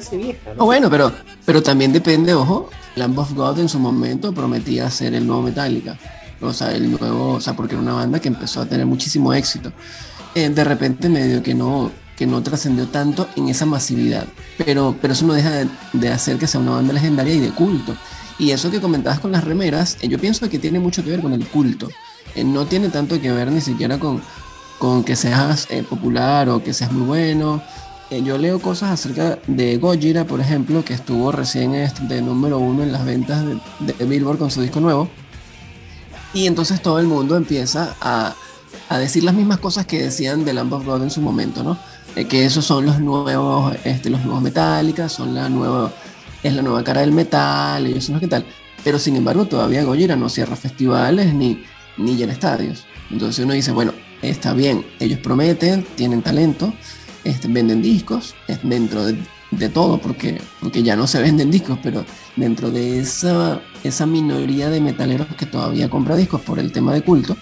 [0.00, 0.36] se.
[0.56, 0.64] ¿no?
[0.64, 1.12] bueno, pero,
[1.44, 5.98] pero también depende, ojo, Lamb of God en su momento prometía ser el nuevo Metallica.
[6.40, 9.32] O sea, el nuevo, o sea, porque era una banda que empezó a tener muchísimo
[9.32, 9.72] éxito.
[10.34, 14.26] Eh, de repente medio que no, que no trascendió tanto en esa masividad.
[14.58, 17.96] Pero, pero eso no deja de, hacer que sea una banda legendaria y de culto.
[18.38, 21.20] Y eso que comentabas con las remeras, eh, yo pienso que tiene mucho que ver
[21.20, 21.88] con el culto.
[22.34, 24.22] Eh, no tiene tanto que ver ni siquiera con,
[24.78, 27.62] con que seas popular o que seas muy bueno.
[28.10, 32.82] Yo leo cosas acerca de Gojira, por ejemplo, que estuvo recién este, de número uno
[32.82, 33.44] en las ventas
[33.80, 35.08] de, Billboard con su disco nuevo.
[36.32, 38.34] Y entonces todo el mundo empieza a,
[38.88, 41.78] a decir las mismas cosas que decían de Lamb of God en su momento, ¿no?
[42.14, 45.92] Eh, que esos son los nuevos, este, los nuevos Metallica, son la nueva,
[46.42, 48.46] es la nueva cara del metal, eso no es que tal.
[48.84, 51.64] Pero sin embargo, todavía Gojira no cierra festivales ni,
[51.96, 52.84] ni llena estadios.
[53.10, 53.92] Entonces uno dice, bueno,
[54.22, 56.72] está bien, ellos prometen, tienen talento,
[57.26, 59.18] este, venden discos, dentro de,
[59.50, 62.04] de, todo, porque, porque ya no se venden discos, pero
[62.36, 67.02] dentro de esa, esa minoría de metaleros que todavía compra discos por el tema de
[67.02, 67.36] culto,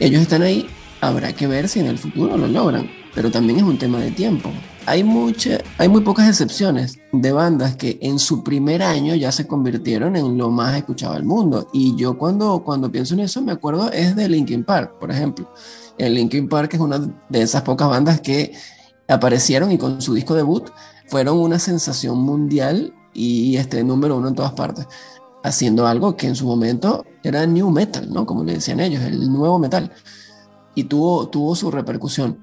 [0.00, 0.68] ellos están ahí,
[1.00, 4.12] habrá que ver si en el futuro lo logran pero también es un tema de
[4.12, 4.48] tiempo.
[4.86, 9.44] Hay, mucha, hay muy pocas excepciones de bandas que en su primer año ya se
[9.44, 11.68] convirtieron en lo más escuchado del mundo.
[11.72, 15.52] Y yo cuando, cuando pienso en eso me acuerdo es de Linkin Park, por ejemplo.
[15.98, 18.52] El Linkin Park es una de esas pocas bandas que
[19.08, 20.70] aparecieron y con su disco debut
[21.06, 24.86] fueron una sensación mundial y este número uno en todas partes.
[25.44, 28.26] haciendo algo que en su momento era new metal, ¿no?
[28.26, 29.92] Como le decían ellos, el nuevo metal.
[30.74, 32.38] Y tuvo, tuvo su repercusión.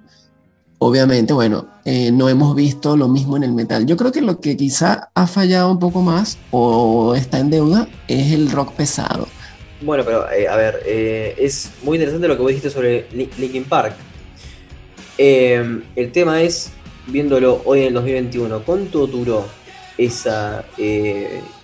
[0.80, 3.86] Obviamente, bueno, eh, no hemos visto lo mismo en el metal.
[3.86, 7.88] Yo creo que lo que quizá ha fallado un poco más o está en deuda
[8.08, 9.28] es el rock pesado.
[9.82, 13.66] Bueno, pero eh, a ver, eh, es muy interesante lo que vos dijiste sobre Linkin
[13.66, 13.96] Park.
[15.18, 16.72] El tema es,
[17.08, 19.46] viéndolo hoy en el 2021, ¿cuánto duró
[19.98, 20.66] esa,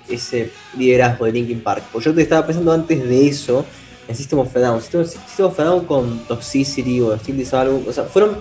[0.10, 1.84] ese liderazgo de Linkin Park.
[1.92, 3.66] Pues yo te estaba pensando antes de eso
[4.08, 4.82] en System of a Down.
[4.82, 8.38] System, of a Down con Toxicity o Steel This Album, o sea, fueron.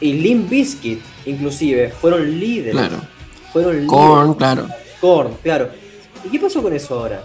[0.00, 2.72] Y Limp Bizkit, inclusive, fueron líderes.
[2.72, 3.00] Claro.
[3.52, 4.68] Fueron Korn, claro.
[5.00, 5.70] Korn, claro.
[6.24, 7.24] ¿Y qué pasó con eso ahora?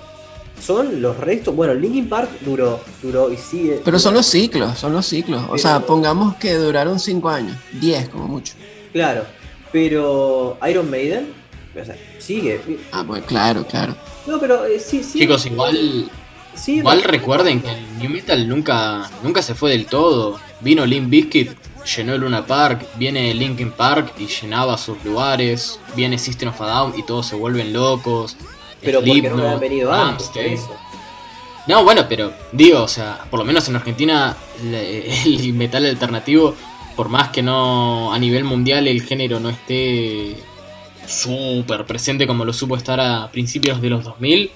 [0.66, 1.54] Son los restos.
[1.54, 3.82] Bueno, Linkin Park duró, duró y sigue.
[3.84, 5.44] Pero son los ciclos, son los ciclos.
[5.50, 8.54] O sea, pongamos que duraron 5 años, 10 como mucho.
[8.94, 9.26] Claro,
[9.74, 11.34] pero Iron Maiden,
[11.80, 12.62] o sea, sigue.
[12.94, 13.96] Ah, pues claro, claro.
[14.26, 15.20] No, pero eh, sí, sí.
[15.20, 16.10] Chicos, igual.
[16.68, 20.40] igual recuerden que el New Metal nunca, nunca se fue del todo.
[20.62, 21.52] Vino Limp Bizkit,
[21.84, 26.68] llenó el Luna Park, viene Linkin Park y llenaba sus lugares, viene System of a
[26.68, 28.38] Down y todos se vuelven locos.
[28.84, 30.76] Pero porque no han venido antes eso.
[31.68, 36.56] No, bueno, pero digo, o sea, por lo menos en Argentina el metal alternativo,
[36.96, 40.36] por más que no a nivel mundial el género no esté
[41.08, 44.52] súper presente como lo supo estar a principios de los 2000.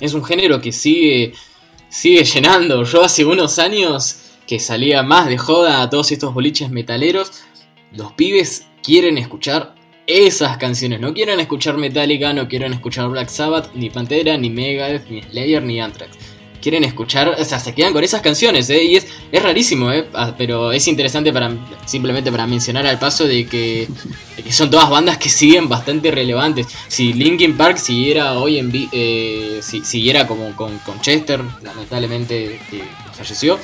[0.00, 1.32] Es un género que sigue,
[1.88, 2.82] sigue llenando.
[2.84, 7.44] Yo hace unos años que salía más de joda a todos estos boliches metaleros,
[7.92, 9.74] los pibes quieren escuchar
[10.06, 11.00] esas canciones.
[11.00, 15.62] No quieren escuchar Metallica, no quieren escuchar Black Sabbath, ni Pantera, ni Megadeth, ni Slayer,
[15.62, 16.16] ni Anthrax
[16.62, 18.82] quieren escuchar, o sea, se quedan con esas canciones, ¿eh?
[18.84, 20.06] Y es, es rarísimo, ¿eh?
[20.14, 21.52] Ah, pero es interesante para
[21.84, 23.88] simplemente para mencionar al paso de que,
[24.50, 26.68] son todas bandas que siguen bastante relevantes.
[26.88, 32.60] Si Linkin Park siguiera hoy en eh, si, siguiera como con, Chester, lamentablemente
[33.12, 33.58] falleció,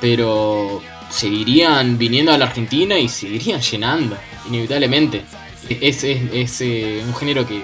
[0.00, 4.16] pero seguirían viniendo a la Argentina y seguirían llenando,
[4.48, 5.22] inevitablemente.
[5.68, 7.62] Es, es, eh, un género que,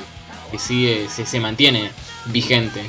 [0.59, 1.91] sigue, se, se mantiene
[2.27, 2.83] vigente.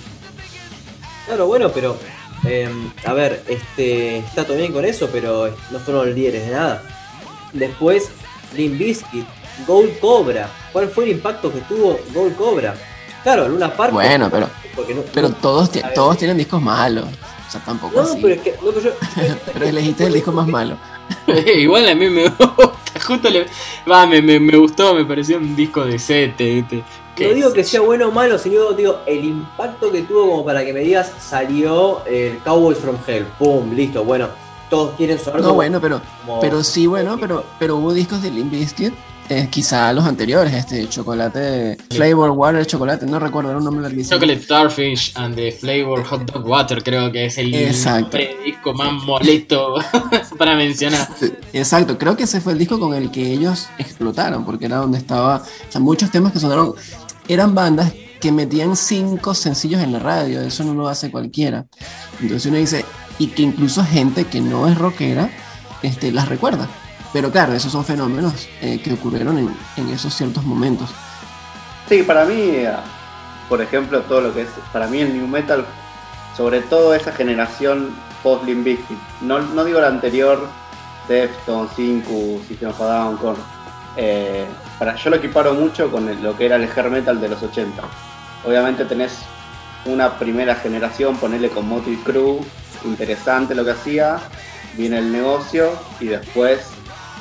[1.26, 1.98] Claro, bueno, pero.
[2.46, 6.54] Em, a ver, este está todo bien con eso, pero no fueron los líderes de
[6.54, 6.84] nada.
[7.52, 8.10] Después,
[8.56, 9.26] Limp Bizkit,
[9.68, 10.50] Gold Cobra.
[10.72, 12.76] ¿Cuál fue el impacto que tuvo Gold Cobra?
[13.24, 13.92] Claro, Luna Park.
[13.92, 14.50] Bueno, pero.
[15.14, 17.06] pero todos, todos tienen discos malos.
[17.48, 18.02] O sea, tampoco.
[18.02, 18.52] No, pero es que.
[18.52, 18.92] No, pero, yo,
[19.54, 20.78] pero elegiste el disco más malo.
[21.56, 23.00] Igual a mí me gusta.
[23.06, 23.46] Justo le.
[23.90, 26.84] Va, me, me, me, gustó, me pareció un disco de sete.
[27.20, 30.64] No digo que sea bueno o malo, sino digo el impacto que tuvo como para
[30.64, 33.26] que me digas salió el Cowboys from Hell.
[33.38, 34.30] Pum, listo, bueno,
[34.70, 36.02] todos quieren sonar No, bueno, pero,
[36.40, 38.94] pero sí, bueno, pero, pero hubo discos de Limp Bizkit
[39.30, 44.18] eh, quizá los anteriores, este chocolate, Flavor Water Chocolate, no recuerdo, era un nombre larguísimo.
[44.18, 49.76] Chocolate Starfish and the Flavor Hot Dog Water, creo que es el disco más molesto
[50.38, 51.08] para mencionar.
[51.54, 54.98] exacto, creo que ese fue el disco con el que ellos explotaron, porque era donde
[54.98, 56.74] estaba, o sea, muchos temas que sonaron,
[57.28, 61.68] eran bandas que metían cinco sencillos en la radio, eso no lo hace cualquiera.
[62.20, 62.84] Entonces uno dice,
[63.20, 65.30] y que incluso gente que no es rockera,
[65.84, 66.68] este, las recuerda.
[67.12, 69.38] Pero claro, esos son fenómenos eh, que ocurrieron
[69.76, 70.90] en, esos ciertos momentos.
[71.88, 72.72] Sí, para mí, eh,
[73.48, 75.66] por ejemplo, todo lo que es, para mí el New Metal,
[76.38, 78.68] sobre todo esa generación post Limp
[79.22, 80.48] no, no digo la anterior,
[81.08, 83.36] Deftones, Incubus, System of a Down, con,
[83.98, 84.46] eh,
[84.78, 87.82] para, yo lo equiparo mucho con lo que era el hair metal de los 80.
[88.46, 89.20] Obviamente tenés
[89.86, 92.40] una primera generación, ponerle con Motley Crue,
[92.86, 94.20] interesante lo que hacía,
[94.78, 96.70] viene el negocio y después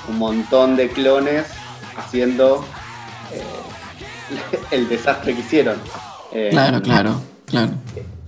[0.09, 1.47] un montón de clones
[1.97, 2.65] haciendo
[3.33, 3.43] eh,
[4.71, 5.77] el desastre que hicieron.
[6.33, 7.73] Eh, claro, claro, claro.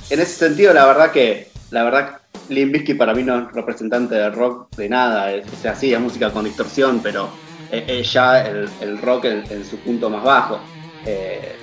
[0.08, 4.32] En ese sentido, la verdad que, la verdad, Limp para mí no es representante del
[4.32, 5.32] rock de nada.
[5.32, 7.30] Es, o sea, sí, es música con distorsión, pero
[7.70, 10.60] es, ya el, rock en, su punto más bajo.
[11.06, 11.56] Eh,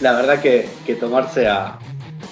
[0.00, 1.78] la, verdad que, tomarse a,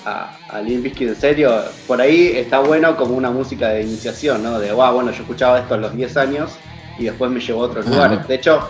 [0.04, 1.52] a, a Limp en serio,
[1.86, 4.58] por ahí está bueno como una música de iniciación, ¿no?
[4.58, 6.52] De, wow, bueno, yo escuchaba esto a los 10 años
[6.98, 8.26] y después me llevó a otros lugares.
[8.26, 8.68] De hecho,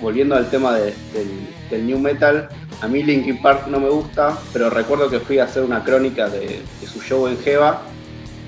[0.00, 2.48] volviendo al tema del, New Metal,
[2.80, 6.28] a mí Linkin Park no me gusta, pero recuerdo que fui a hacer una crónica
[6.28, 7.82] de, su show en Jeva,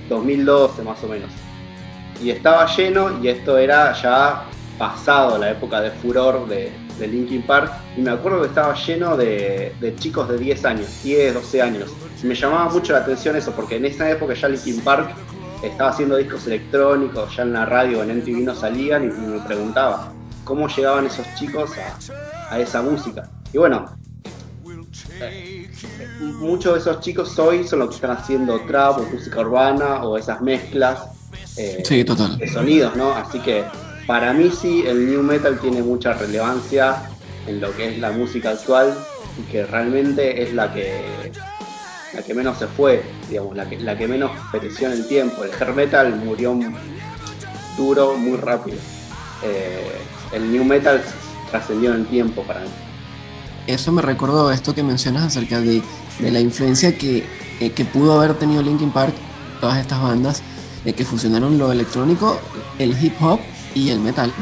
[0.09, 1.31] 2012 más o menos.
[2.23, 4.45] Y estaba lleno y esto era ya
[4.79, 6.73] pasado la época de furor de,
[7.03, 11.35] de Linkin Park y me acuerdo que estaba lleno de, chicos de 10 años, 10,
[11.35, 11.91] 12 años.
[12.23, 15.15] Y me llamaba mucho la atención eso porque en esa época ya Linkin Park
[15.63, 20.13] estaba haciendo discos electrónicos, ya en la radio, en MTV no salían y, me preguntaba
[20.45, 21.73] cómo llegaban esos chicos
[22.51, 23.29] a, esa música.
[23.53, 23.87] Y bueno,
[26.39, 30.17] muchos de esos chicos hoy son los que están haciendo trap o música urbana o
[30.17, 31.01] esas mezclas
[31.57, 32.39] eh, Sí, total.
[32.39, 33.13] de sonidos, ¿no?
[33.13, 33.65] Así que
[34.07, 37.11] para mí sí, el new metal tiene mucha relevancia
[37.47, 38.95] en lo que es la música actual
[39.39, 41.33] y que realmente es la que
[42.15, 45.45] la que menos se fue, digamos, la que, menos pereció en el tiempo.
[45.45, 46.55] El hair metal murió
[47.77, 48.77] duro, muy rápido.
[49.43, 49.93] Eh,
[50.33, 51.03] el new metal
[51.51, 52.69] trascendió en el tiempo para mí.
[53.67, 55.83] Eso me recordó esto que mencionas acerca de,
[56.19, 57.25] de la influencia que,
[57.61, 59.15] eh, que pudo haber tenido Linkin Park,
[59.61, 60.43] todas estas bandas,
[60.85, 62.39] de que fusionaron lo electrónico,
[62.79, 63.41] el hip hop
[63.75, 64.33] y el metal,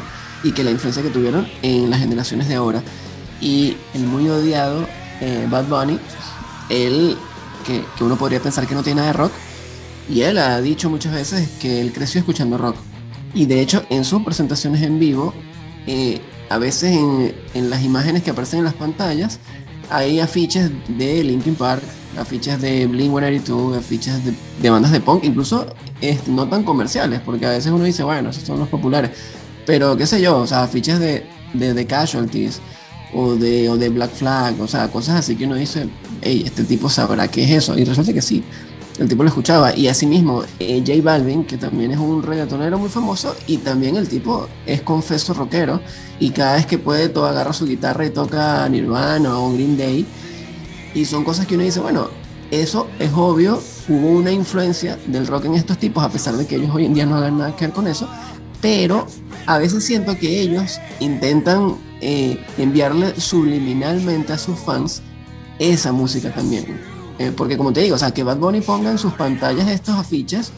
[0.43, 2.81] y que la influencia que tuvieron en las generaciones de ahora.
[3.39, 4.87] Y el muy odiado
[5.19, 5.99] eh, Bad Bunny,
[6.69, 7.17] él,
[7.65, 9.31] que, que uno podría pensar que no tiene nada de rock,
[10.09, 12.75] y él ha dicho muchas veces que él creció escuchando rock.
[13.33, 15.33] Y de hecho, en sus presentaciones en vivo,
[15.87, 19.39] eh, a veces en, en las imágenes que aparecen en las pantallas,
[19.91, 21.83] hay afiches de Linkin Park,
[22.17, 25.67] afiches de Blink 182, afiches de, de bandas de punk, incluso
[25.99, 29.11] este, no tan comerciales, porque a veces uno dice, bueno, esos son los populares,
[29.65, 32.61] pero qué sé yo, o sea, afiches de, de, de Casualties
[33.13, 35.87] o de, o de Black Flag, o sea, cosas así que uno dice,
[36.21, 38.43] hey, este tipo sabrá qué es eso, y resulta que sí.
[38.99, 39.75] El tipo lo escuchaba.
[39.75, 44.07] Y asimismo, eh, J Balvin, que también es un reggaetonero muy famoso, y también el
[44.07, 45.81] tipo es confeso rockero.
[46.19, 50.05] Y cada vez que puede, todo agarra su guitarra y toca Nirvana o Green Day.
[50.93, 52.09] Y son cosas que uno dice, bueno,
[52.51, 53.61] eso es obvio.
[53.87, 56.93] Hubo una influencia del rock en estos tipos, a pesar de que ellos hoy en
[56.93, 58.07] día no hagan nada que ver con eso.
[58.61, 59.07] Pero
[59.47, 65.01] a veces siento que ellos intentan eh, enviarle subliminalmente a sus fans
[65.59, 66.90] esa música también.
[67.21, 69.93] Eh, porque como te digo, o sea, que Bad Bunny ponga en sus pantallas estos
[69.93, 70.51] afiches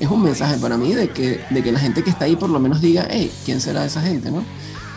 [0.00, 2.48] es un mensaje para mí de que, de que la gente que está ahí por
[2.48, 4.30] lo menos diga, hey, ¿quién será esa gente?
[4.30, 4.42] ¿no?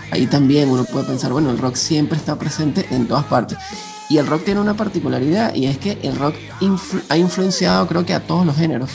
[0.10, 3.58] Ahí también uno puede pensar, bueno, el rock siempre está presente en todas partes.
[4.10, 8.06] Y el rock tiene una particularidad y es que el rock influ ha influenciado creo
[8.06, 8.92] que a todos los géneros.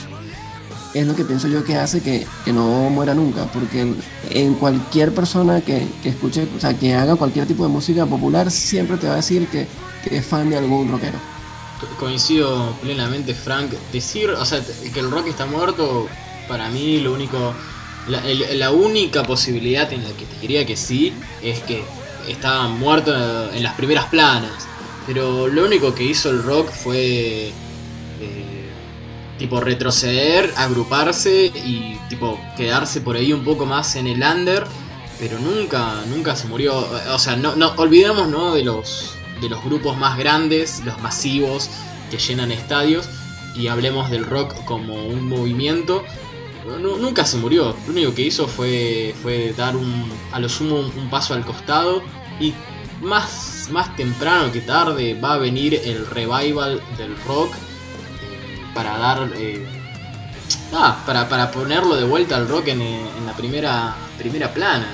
[0.94, 3.96] Es lo que pienso yo que hace que, que no muera nunca, porque en,
[4.30, 8.50] en cualquier persona que, que, escuche, o sea, que haga cualquier tipo de música popular,
[8.50, 9.66] siempre te va a decir que,
[10.02, 11.35] que es fan de algún rockero.
[11.98, 13.72] Coincido plenamente, Frank.
[13.92, 14.60] Decir, o sea,
[14.92, 16.08] que el rock está muerto,
[16.48, 17.54] para mí lo único.
[18.08, 21.12] La, única posibilidad en la que te diría que sí
[21.42, 21.82] es que
[22.28, 23.12] estaba muerto
[23.52, 24.66] en las primeras planas.
[25.06, 27.48] Pero lo único que hizo el rock fue.
[28.20, 28.70] Eh,
[29.38, 34.64] tipo retroceder, agruparse y tipo quedarse por ahí un poco más en el under.
[35.18, 36.86] Pero nunca, nunca se murió.
[37.12, 38.54] O sea, no, no olvidemos ¿no?
[38.54, 41.70] de los de los grupos más grandes, los masivos
[42.10, 43.08] que llenan estadios
[43.54, 46.04] y hablemos del rock como un movimiento.
[46.80, 50.86] Nunca se murió, lo único que hizo fue, fue dar un, a lo sumo un,
[50.98, 52.02] un, paso al costado
[52.40, 52.54] y
[53.00, 59.30] más, más temprano que tarde va a venir el revival del rock eh, para dar...
[59.36, 59.64] Eh,
[60.72, 64.88] ah, para, para, ponerlo de vuelta al rock en, en la primera, primera plana.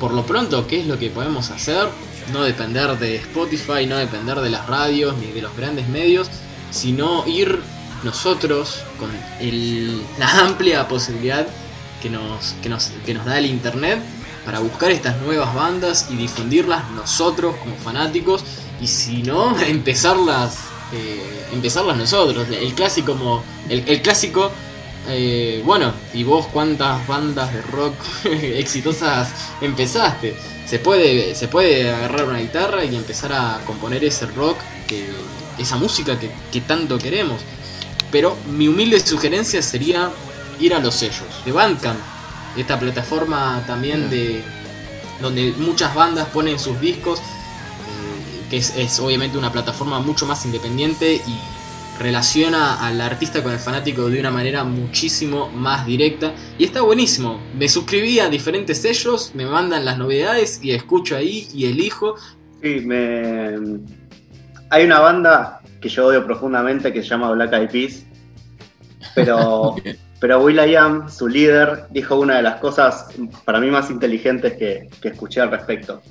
[0.00, 1.88] Por lo pronto, ¿qué es lo que podemos hacer?
[2.32, 6.28] No depender de Spotify, no depender de las radios ni de los grandes medios,
[6.70, 7.60] sino ir
[8.02, 11.46] nosotros con el, la amplia posibilidad
[12.00, 14.00] que nos, que, nos, que nos da el Internet
[14.44, 18.44] para buscar estas nuevas bandas y difundirlas nosotros como fanáticos
[18.80, 20.58] y si no, empezarlas,
[20.92, 22.48] eh, empezarlas nosotros.
[22.48, 24.50] El clásico, como, el, el clásico
[25.08, 30.36] eh, bueno, ¿y vos cuántas bandas de rock exitosas empezaste?
[30.72, 34.56] Se puede, se puede agarrar una guitarra y empezar a componer ese rock,
[34.88, 35.06] que,
[35.58, 37.42] esa música que, que, tanto queremos.
[38.10, 40.10] Pero mi humilde sugerencia sería
[40.60, 42.00] ir a los sellos de Bandcamp,
[42.56, 44.42] esta plataforma también de
[45.20, 50.42] donde muchas bandas ponen sus discos, eh, que es, es obviamente una plataforma mucho más
[50.46, 51.38] independiente y
[52.02, 57.40] relaciona al artista con el fanático de una manera muchísimo más directa y está buenísimo.
[57.56, 62.16] Me suscribí a diferentes sellos, me mandan las novedades y escucho ahí y elijo.
[62.60, 63.80] Sí, me...
[64.70, 68.04] hay una banda que yo odio profundamente que se llama Black Eyed Peas,
[69.14, 69.76] pero,
[70.20, 73.06] pero Will.i.am, su líder, dijo una de las cosas
[73.44, 76.02] para mí más inteligentes que, que escuché al respecto.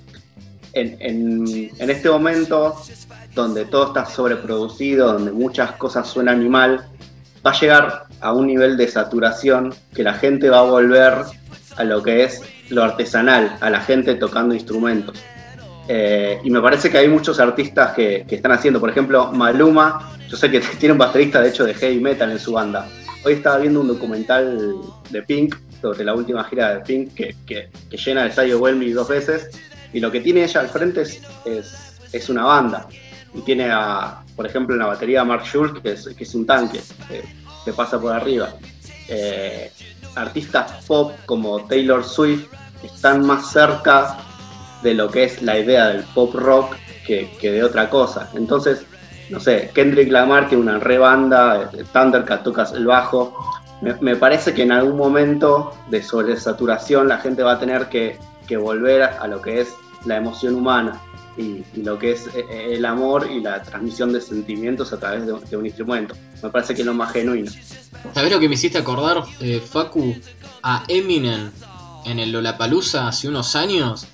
[0.74, 2.76] En, en, en este momento
[3.36, 6.86] donde todo está sobreproducido, donde muchas cosas suenan mal,
[7.45, 11.13] va a llegar a un nivel de saturación que la gente va a volver
[11.78, 15.22] a lo que es lo artesanal, a la gente tocando instrumentos.
[15.88, 20.38] Eh, y me parece que hay muchos artistas que, están haciendo, por ejemplo, Maluma, yo
[20.38, 22.88] sé que tiene un baterista de hecho de heavy metal en su banda.
[23.26, 24.76] Hoy estaba viendo un documental
[25.09, 29.49] de Pink sobre la última gira de Pink que llena el estadio Welmy dos veces
[29.94, 32.88] y lo que tiene ella al frente es, es, es una banda.
[33.34, 36.36] y tiene a, por ejemplo, en la batería a Mark Schultz, que es, que es
[36.36, 38.54] un tanque, que, pasa por arriba.
[39.08, 39.72] Eh,
[40.16, 42.48] artistas pop como Taylor Swift
[42.84, 44.18] están más cerca
[44.82, 46.76] de lo que es la idea del pop rock
[47.06, 48.30] que, de otra cosa.
[48.34, 48.86] Entonces,
[49.30, 53.36] no sé, Kendrick Lamar tiene una re banda, eh, Thundercat tocas el bajo.
[53.82, 58.18] Me, parece que en algún momento de sobresaturación la gente va a tener que,
[58.58, 59.70] volver a lo que es
[60.06, 61.02] la emoción humana
[61.38, 65.26] y, lo que es eh, eh, el amor y la transmisión de sentimientos a través
[65.26, 66.16] de, un instrumento.
[66.44, 67.52] Me parece que es lo más genuino.
[68.14, 69.24] ¿Sabes lo que me hiciste acordar,
[69.70, 70.16] Facu?
[70.64, 71.52] A Eminem
[72.06, 74.08] en el Lollapalooza hace unos años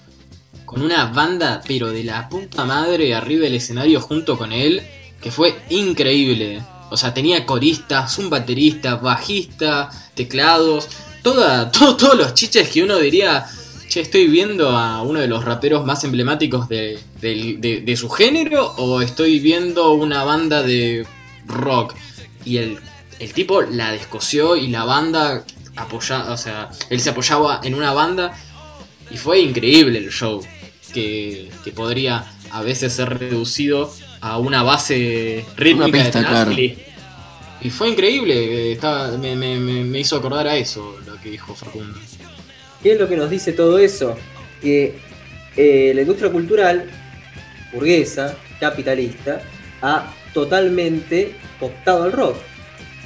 [0.66, 4.82] con una banda, pero de la puta madre, arriba del escenario junto con él,
[5.22, 6.62] que fue increíble.
[6.90, 10.90] O sea, tenía coristas, un baterista, bajista, teclados,
[11.24, 13.46] toda, todos los chiches que uno diría,
[13.88, 19.40] che, estoy viendo a uno de los raperos más emblemáticos de, su género o estoy
[19.40, 21.06] viendo una banda de
[21.46, 21.96] rock.
[22.46, 22.80] Y el,
[23.20, 25.44] el tipo la descoció y la banda
[25.76, 28.38] apoyaba, o sea, él se apoyaba en una banda
[29.10, 30.42] y fue increíble el show
[30.94, 36.78] que, podría a veces ser reducido a una base rítmica de
[37.62, 42.00] Y fue increíble, estaba, me, hizo acordar a eso lo que dijo Facundo.
[42.82, 44.16] ¿Qué es lo que nos dice todo eso?
[44.62, 44.96] Que
[45.56, 46.90] eh, la industria cultural
[47.74, 49.42] burguesa, capitalista,
[49.82, 52.38] ha totalmente optado al rock.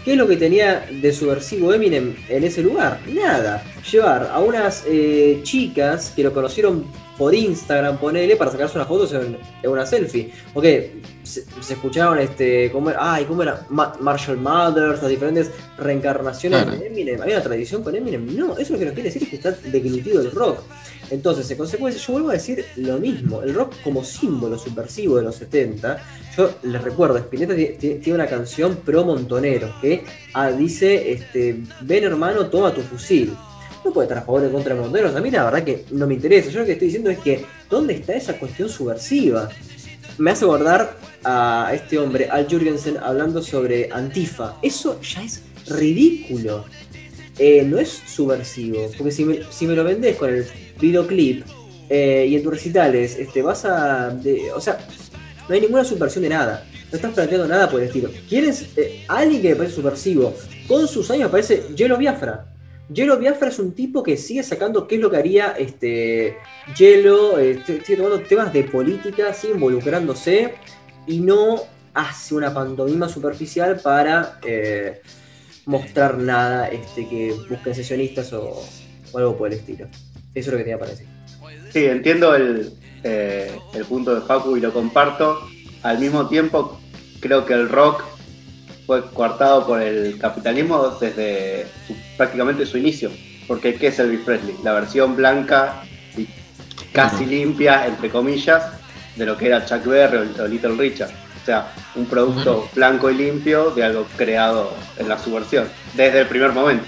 [0.04, 3.00] ¿Qué es lo que tenía de subversivo Eminem en ese lugar?
[3.08, 3.64] Nada.
[3.90, 6.86] Llevar a unas eh, chicas que lo conocieron
[7.22, 9.38] por Instagram, ponele, para sacarse unas fotos en,
[9.70, 10.34] una selfie.
[10.56, 10.66] Ok,
[11.22, 13.14] se, escucharon este, ¿cómo era?
[13.14, 13.64] Ay, ¿cómo era?
[13.70, 17.22] Marshall Mathers, las diferentes reencarnaciones de Eminem.
[17.22, 18.36] ¿Hay una tradición con Eminem?
[18.36, 20.62] No, eso lo que nos quiere decir es que está deglutido el rock.
[21.12, 23.44] Entonces, en consecuencia, yo vuelvo a decir lo mismo.
[23.44, 26.04] El rock como símbolo subversivo de los 70,
[26.36, 30.04] yo les recuerdo, Spinetta tiene una canción pro montonero que
[30.34, 33.38] ah, dice, este, ven hermano, toma tu fusil
[33.84, 35.16] no puede estar a favor de contra de Monteros.
[35.16, 36.50] A mí la verdad que no me interesa.
[36.50, 39.50] Yo lo que estoy diciendo es que, ¿dónde está esa cuestión subversiva?
[40.18, 44.58] Me hace acordar a este hombre, Al Jurgensen, hablando sobre Antifa.
[44.62, 46.66] Eso ya es ridículo.
[47.40, 48.90] Eh, no es subversivo.
[48.98, 50.46] Porque si me, si me lo vendes con el
[50.80, 51.44] videoclip
[51.90, 54.16] eh, y en tus recitales, este, vas a.
[54.54, 54.78] o sea,
[55.48, 56.68] no hay ninguna subversión de nada.
[56.92, 58.10] No estás planteando nada por el estilo.
[58.28, 60.36] ¿Quieres eh, alguien que me parece subversivo?
[60.68, 62.51] Con sus años parece Yelo Biafra.
[62.94, 66.38] Yelo Biafra es un tipo que sigue sacando qué es lo que haría este
[66.78, 70.56] Yelo, este, sigue tomando temas de política, sigue involucrándose
[71.08, 71.62] y no
[71.94, 75.02] hace una pantomima superficial para eh,
[75.66, 78.62] mostrar nada este, que busquen sesionistas o,
[79.14, 79.88] algo por el estilo.
[80.34, 81.08] Eso es lo que tenía para decir.
[81.72, 82.74] Sí, entiendo el,
[83.04, 85.40] eh, el punto de Facu y lo comparto.
[85.84, 86.80] Al mismo tiempo,
[87.20, 88.04] creo que el rock
[88.86, 91.68] fue coartado por el capitalismo desde
[92.18, 93.12] prácticamente su inicio.
[93.48, 94.56] Porque ¿qué es Elvis Presley?
[94.64, 95.84] La versión blanca
[96.18, 96.28] y
[96.94, 98.64] casi limpia, entre comillas,
[99.16, 101.12] de lo que era Chuck Berry o Little Richard.
[101.42, 106.28] O sea, un producto blanco y limpio de algo creado en la subversión, desde el
[106.28, 106.86] primer momento.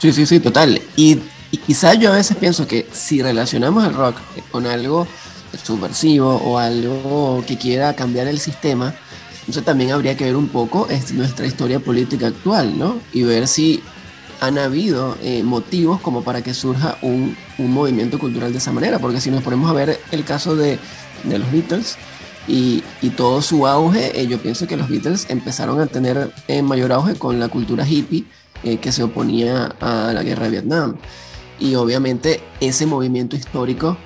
[0.00, 0.80] Sí, sí, sí, total.
[0.96, 1.20] Y,
[1.52, 4.16] y quizá yo a veces pienso que si relacionamos el rock
[4.50, 5.06] con algo
[5.62, 8.94] subversivo o algo que quiera cambiar el sistema,
[9.46, 12.96] entonces también habría que ver un poco es nuestra historia política actual, ¿no?
[13.12, 13.80] Y ver si
[14.40, 19.20] han habido eh, motivos como para que surja un, movimiento cultural de esa manera, porque
[19.20, 20.80] si nos ponemos a ver el caso de,
[21.24, 21.96] los Beatles
[22.48, 22.82] y,
[23.16, 27.14] todo su auge, eh, yo pienso que los Beatles empezaron a tener eh, mayor auge
[27.14, 28.24] con la cultura hippie
[28.80, 30.96] que se oponía a la guerra de Vietnam.
[31.60, 33.96] Y obviamente ese movimiento histórico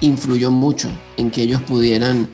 [0.00, 2.28] influyó mucho en que ellos pudieran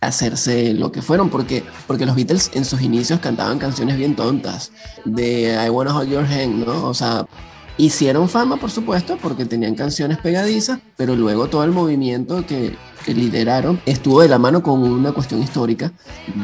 [0.00, 4.72] hacerse lo que fueron, porque, porque los Beatles en sus inicios cantaban canciones bien tontas,
[5.04, 6.88] de I Wanna Hold Your Hand, ¿no?
[6.88, 7.26] O sea,
[7.76, 13.14] hicieron fama, por supuesto, porque tenían canciones pegadizas, pero luego todo el movimiento que, que
[13.14, 15.92] lideraron estuvo de la mano con una cuestión histórica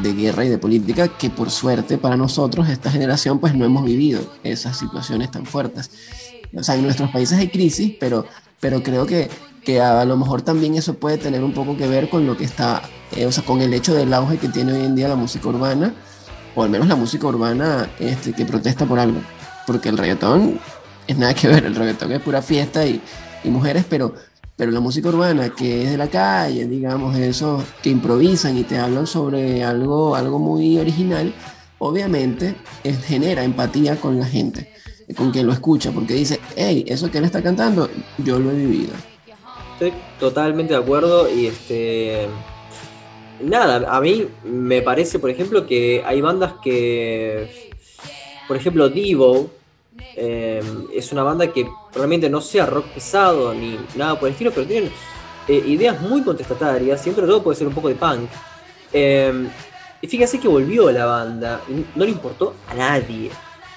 [0.03, 3.85] de guerra y de política que por suerte para nosotros, esta generación, pues no hemos
[3.85, 5.91] vivido esas situaciones tan fuertes.
[6.55, 8.25] O sea, en nuestros países hay crisis, pero,
[8.59, 9.29] pero creo que
[9.67, 12.45] que a lo mejor también eso puede tener un poco que ver con lo que
[12.45, 12.83] está,
[13.17, 15.49] eh, o sea, con el hecho del auge que tiene hoy en día la música
[15.49, 15.93] urbana,
[16.55, 19.19] o al menos la música urbana este, que protesta por algo.
[19.65, 20.57] Porque el reggaetón
[21.05, 23.01] es nada que ver, el reggaetón es pura fiesta y,
[23.43, 24.13] mujeres, pero,
[24.55, 28.79] pero la música urbana que es de la calle, digamos, eso que improvisan y te
[28.79, 31.33] hablan sobre algo, algo muy original,
[31.79, 32.55] obviamente
[33.05, 34.71] genera empatía con la gente,
[35.17, 38.55] con quien lo escucha, porque dice, hey, eso que él está cantando, yo lo he
[38.55, 38.93] vivido.
[39.79, 42.27] Estoy totalmente de acuerdo y este
[43.39, 47.69] nada, a mí me parece, por ejemplo, que hay bandas que,
[48.47, 49.51] por ejemplo, Devo
[50.15, 50.63] eh,
[50.95, 54.65] es una banda que realmente no sea rock pesado ni nada por el estilo, pero
[54.65, 54.91] tienen
[55.47, 58.31] eh, ideas muy contestatarias, siempre todo puede ser un poco de punk.
[58.91, 59.47] Eh,
[60.01, 61.61] y fíjese que volvió la banda,
[61.93, 63.29] no le importó a nadie.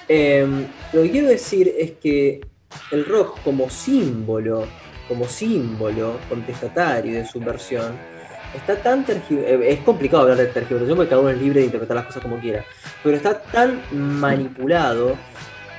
[0.07, 2.41] lo que quiero decir es que
[2.91, 4.65] el rock como símbolo,
[5.11, 7.97] como símbolo contestatario de subversión,
[8.55, 12.05] está tan es complicado hablar de tergiversación porque cada uno es libre de interpretar las
[12.05, 12.63] cosas como quiera,
[13.03, 15.17] pero está tan manipulado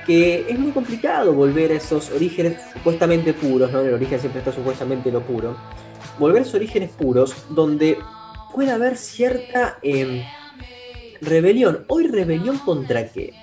[0.05, 3.81] que es muy complicado volver a esos orígenes supuestamente puros, ¿no?
[3.81, 5.57] El origen siempre está supuestamente lo puro.
[6.19, 7.97] Volver a esos orígenes puros donde
[8.53, 10.21] puede haber cierta em,
[11.21, 11.85] rebelión.
[11.87, 13.33] Hoy rebelión contra qué?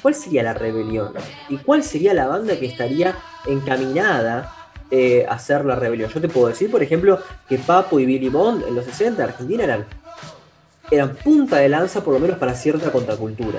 [0.00, 1.12] ¿Cuál sería la rebelión?
[1.50, 3.14] ¿Y cuál sería la banda que estaría
[3.46, 4.63] encaminada
[4.96, 6.10] eh, hacer la rebelión?
[6.10, 7.18] Yo te puedo decir, por ejemplo,
[7.48, 9.86] que Papo y Billy Bond en los 60 Argentina eran,
[10.90, 13.58] eran punta de lanza por lo menos para cierta contracultura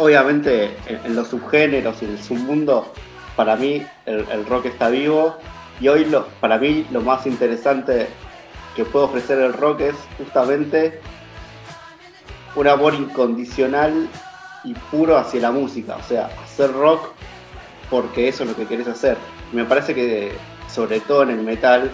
[0.00, 2.90] obviamente en, los subgéneros y en el submundo,
[3.36, 5.36] para mí el, rock está vivo
[5.78, 6.06] y hoy
[6.40, 8.08] para mí lo más interesante
[8.74, 11.00] que puede ofrecer el rock es justamente
[12.56, 14.08] un amor incondicional
[14.64, 17.12] y puro hacia la música, o sea, hacer rock
[17.90, 19.18] porque eso es lo que querés hacer.
[19.52, 20.32] me parece que
[20.72, 21.90] sobre todo en el metal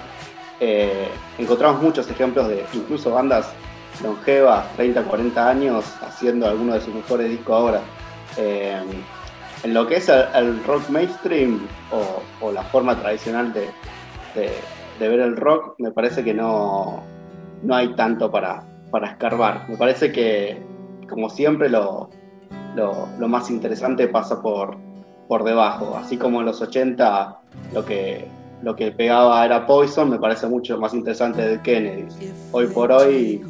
[0.61, 1.09] eh,
[1.39, 3.53] encontramos muchos ejemplos de incluso bandas
[4.03, 7.81] longevas, 30, 40 años, haciendo algunos de sus mejores discos ahora.
[8.37, 8.81] Eh,
[9.62, 11.66] en lo que es el, rock mainstream
[12.41, 13.68] o, la forma tradicional de,
[14.99, 17.03] ver el rock, me parece que no,
[17.62, 19.66] no hay tanto para, para escarbar.
[19.68, 20.62] Me parece que,
[21.09, 22.11] como siempre, lo,
[22.74, 24.77] lo, más interesante pasa por,
[25.27, 25.97] por debajo.
[25.97, 27.41] Así como en los 80
[27.72, 28.29] lo que,
[28.63, 32.07] lo que pegaba era Poison, me parece mucho más interesante de Kennedy.
[32.53, 33.43] Hoy por hoy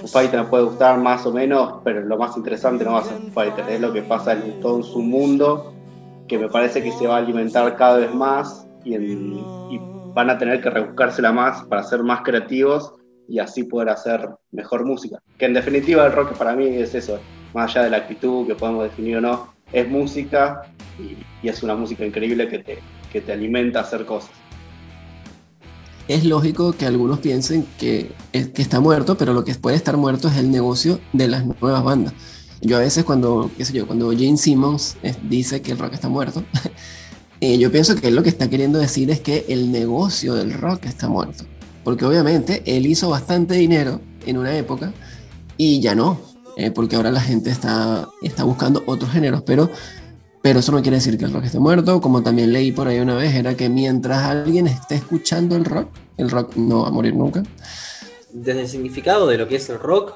[0.00, 3.18] Foo Fighter puede gustar más o menos, pero lo más interesante no va a ser
[3.18, 5.72] Foo Fighter, es lo que pasa en todo su mundo,
[6.28, 9.80] que me parece que se va a alimentar cada vez más y,
[10.14, 12.94] van a tener que rebuscársela más para ser más creativos
[13.28, 15.20] y así poder hacer mejor música.
[15.38, 17.18] Que en definitiva el rock para mí es eso,
[17.52, 20.62] más allá de la actitud que podemos definir o no, es música
[21.00, 22.78] y, es una música increíble que te,
[23.14, 24.30] que te alimenta a hacer cosas
[26.08, 30.28] es lógico que algunos piensen que, que está muerto, pero lo que puede estar muerto
[30.28, 32.12] es el negocio de las nuevas bandas.
[32.60, 36.08] Yo a veces cuando, qué sé yo, cuando Gene Simmons dice que el rock está
[36.08, 36.44] muerto,
[37.40, 40.52] eh, yo pienso que él lo que está queriendo decir es que el negocio del
[40.52, 41.44] rock está muerto.
[41.82, 44.92] Porque obviamente él hizo bastante dinero en una época
[45.56, 46.18] y ya no,
[46.56, 49.70] eh, porque ahora la gente está, está buscando otros géneros, pero
[50.44, 53.00] pero eso no quiere decir que el rock esté muerto, como también leí por ahí
[53.00, 55.88] una vez, era que mientras alguien esté escuchando el rock,
[56.18, 57.42] el rock no va a morir nunca.
[58.30, 60.12] Desde el significado de lo que es el rock,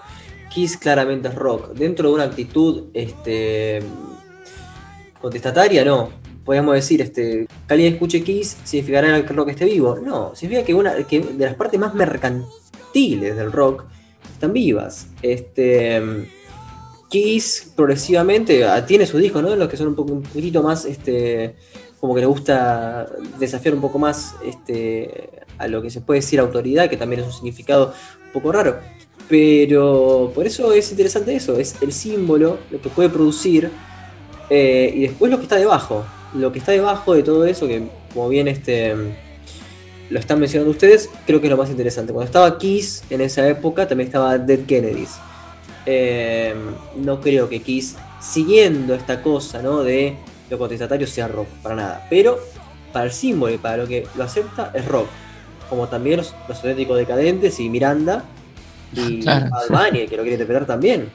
[0.51, 1.72] Kiss claramente es rock.
[1.72, 3.81] Dentro de una actitud este,
[5.18, 6.11] contestataria, no.
[6.45, 9.97] Podríamos decir, este, que alguien escuche Kiss significará que el rock esté vivo.
[9.97, 13.85] No, significa que, una, que de las partes más mercantiles del rock
[14.35, 15.07] están vivas.
[15.22, 16.29] Este
[17.09, 19.55] Kiss progresivamente ah, tiene su disco, ¿no?
[19.57, 21.57] Los que son un, poco, un poquito más, este,
[22.01, 23.07] como que le gusta
[23.39, 27.27] desafiar un poco más este, a lo que se puede decir autoridad, que también es
[27.27, 27.93] un significado
[28.27, 28.77] un poco raro.
[29.29, 33.71] Pero por eso es interesante eso, es el símbolo, lo que puede producir,
[34.51, 36.05] eh, y después lo que está debajo.
[36.35, 38.95] Lo que está debajo de todo eso, que como bien este,
[40.11, 42.13] lo están mencionando ustedes, creo que es lo más interesante.
[42.13, 45.17] Cuando estaba Kiss en esa época, también estaba Dead Kennedys.
[45.91, 46.55] Eh,
[46.97, 49.82] no creo que Kiss, siguiendo esta cosa ¿no?
[49.82, 50.16] de
[50.51, 52.07] lo contestatario, sea rock, para nada.
[52.11, 52.39] Pero
[52.93, 55.07] para el símbolo y para lo que lo acepta, es rock.
[55.70, 58.22] Como también los, auténticos decadentes y Miranda
[58.93, 59.49] y claro.
[59.93, 61.09] que lo quiere interpretar también.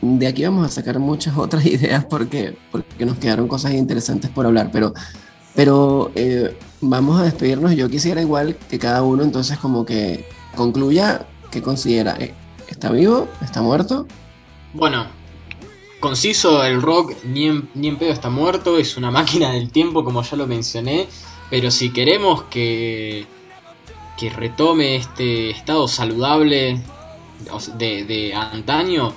[0.00, 4.46] De aquí vamos a sacar muchas otras ideas porque, porque nos quedaron cosas interesantes por
[4.46, 4.94] hablar, pero,
[5.54, 7.76] pero eh, vamos a despedirnos.
[7.76, 10.24] Yo quisiera igual que cada uno entonces como que
[10.56, 12.34] concluya que considera eh,
[12.68, 13.28] ¿Está vivo?
[13.42, 14.06] ¿Está muerto?
[14.72, 15.06] Bueno,
[16.00, 20.36] conciso, el rock ni en, pedo está muerto, es una máquina del tiempo, como ya
[20.36, 21.08] lo mencioné,
[21.50, 23.26] pero si queremos que,
[24.16, 26.80] que retome este estado saludable
[27.76, 29.14] de, de antaño,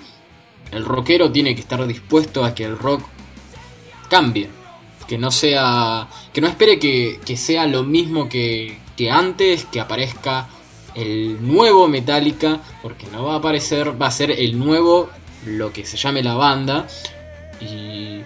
[0.71, 3.03] el rockero tiene que estar dispuesto a que el rock
[4.09, 4.49] cambie.
[5.07, 6.07] Que no sea.
[6.31, 10.47] Que no espere que, que sea lo mismo que, que antes, que aparezca
[10.95, 15.09] el nuevo Metallica, porque no va a aparecer, va a ser el nuevo,
[15.45, 16.87] lo que se llame la banda,
[17.59, 18.21] y,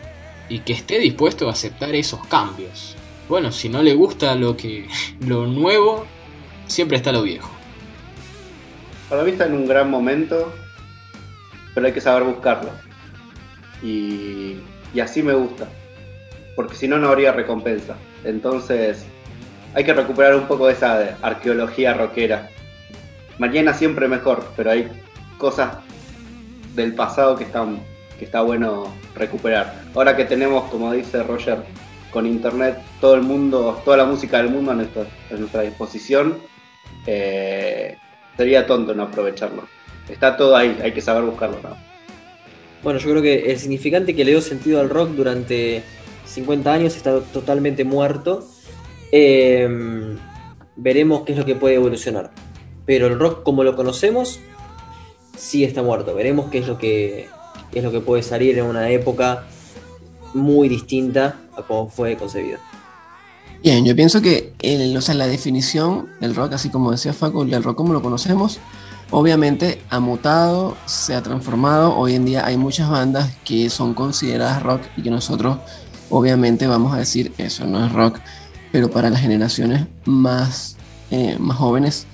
[0.49, 2.95] y que esté dispuesto a aceptar esos cambios.
[3.27, 4.87] Bueno, si no le gusta lo que
[5.19, 6.05] lo nuevo,
[6.67, 7.49] siempre está lo viejo.
[9.09, 10.53] para mí está en un gran momento,
[11.73, 12.71] pero hay que saber buscarlo.
[13.83, 14.57] Y,
[14.93, 15.67] y así me gusta,
[16.55, 17.95] porque si no, no habría recompensa.
[18.23, 19.05] Entonces,
[19.73, 22.49] hay que recuperar un poco de esa arqueología rockera.
[23.37, 24.87] Mañana siempre mejor, pero hay
[25.37, 25.77] cosas
[26.75, 27.79] del pasado que están
[28.17, 29.83] que está bueno recuperar.
[29.93, 31.59] Ahora que tenemos, como dice Roger,
[32.11, 36.37] con internet todo el mundo, toda la música del mundo a nuestra, disposición,
[37.05, 37.97] eh,
[38.37, 39.67] sería tonto no aprovecharlo.
[40.07, 41.57] Está todo ahí, hay que saber buscarlo.
[42.83, 45.83] Bueno, yo creo que el significante que le dio sentido al rock durante
[46.25, 48.47] 50 años está totalmente muerto.
[49.11, 50.17] Em,
[50.75, 52.31] veremos qué es lo que puede evolucionar.
[52.85, 54.39] Pero el rock como lo conocemos
[55.37, 56.13] sí está muerto.
[56.15, 57.27] Veremos qué es lo que,
[57.73, 59.45] es lo que puede salir en una época
[60.33, 62.59] muy distinta a cómo fue concebido.
[63.63, 67.41] Bien, yo pienso que el, o sea, la definición del rock, así como decía Facu,
[67.43, 68.59] el rock como lo conocemos,
[69.09, 71.95] obviamente ha mutado, se ha transformado.
[71.97, 75.57] Hoy en día hay muchas bandas que son consideradas rock y que nosotros
[76.09, 78.19] obviamente vamos a decir eso no es rock,
[78.71, 80.77] pero para las generaciones más,
[81.09, 82.05] eh, más jóvenes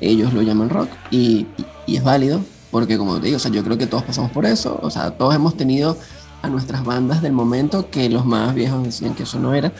[0.00, 1.46] ellos lo llaman rock y,
[1.86, 2.40] es válido
[2.70, 5.10] porque como te digo, o sea, yo creo que todos pasamos por eso, o sea,
[5.10, 5.96] todos hemos tenido
[6.40, 9.72] a nuestras bandas del momento que los más viejos decían que eso no era.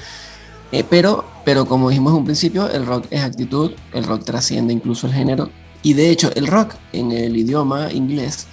[0.73, 4.73] Eh, pero, pero como dijimos en un principio, el rock es actitud, el rock trasciende
[4.73, 5.51] incluso el género.
[5.83, 8.47] Y de hecho, el rock en el idioma inglés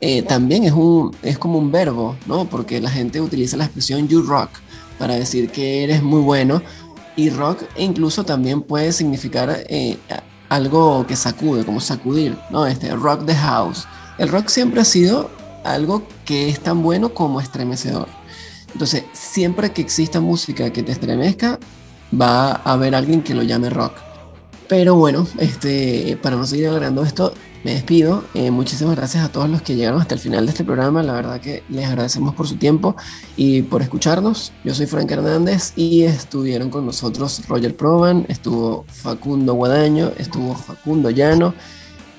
[0.00, 2.46] eh, también es, un, es como un verbo, ¿no?
[2.46, 4.50] Porque la gente utiliza la expresión you rock
[4.98, 6.62] para decir que eres muy bueno.
[7.16, 9.98] Y rock incluso también puede significar eh,
[10.50, 12.66] algo que sacude, como sacudir, ¿no?
[12.66, 13.86] Este, rock the house.
[14.18, 15.30] El rock siempre ha sido
[15.64, 18.08] algo que es tan bueno como estremecedor.
[18.72, 21.58] Entonces, siempre que exista música que te estremezca,
[22.20, 23.92] va a haber alguien que lo llame rock.
[24.68, 27.32] Pero bueno, este, para no seguir alargando esto,
[27.64, 28.24] me despido.
[28.34, 31.02] Eh, muchísimas gracias a todos los que llegaron hasta el final de este programa.
[31.02, 32.96] La verdad que les agradecemos por su tiempo
[33.36, 34.52] y por escucharnos.
[34.64, 41.10] Yo soy Frank Hernández y estuvieron con nosotros Roger Proban, estuvo Facundo Guadaño, estuvo Facundo
[41.10, 41.54] Llano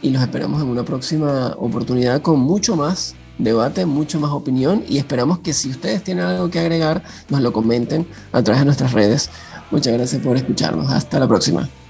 [0.02, 4.98] y los esperamos en una próxima oportunidad con mucho más debate, mucho más opinión y
[4.98, 8.94] esperamos que si ustedes tienen algo que agregar, nos lo comenten a través de nuestras
[8.94, 9.30] redes.
[9.72, 10.92] Muchas gracias por escucharnos.
[10.92, 11.81] Hasta la próxima.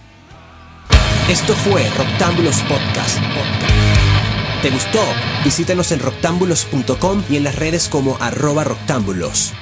[1.31, 3.17] Esto fue Roctámbulos Podcast.
[4.61, 4.99] ¿Te gustó?
[5.45, 9.53] Visítanos en roctámbulos.com y en las redes como arroba roctámbulos.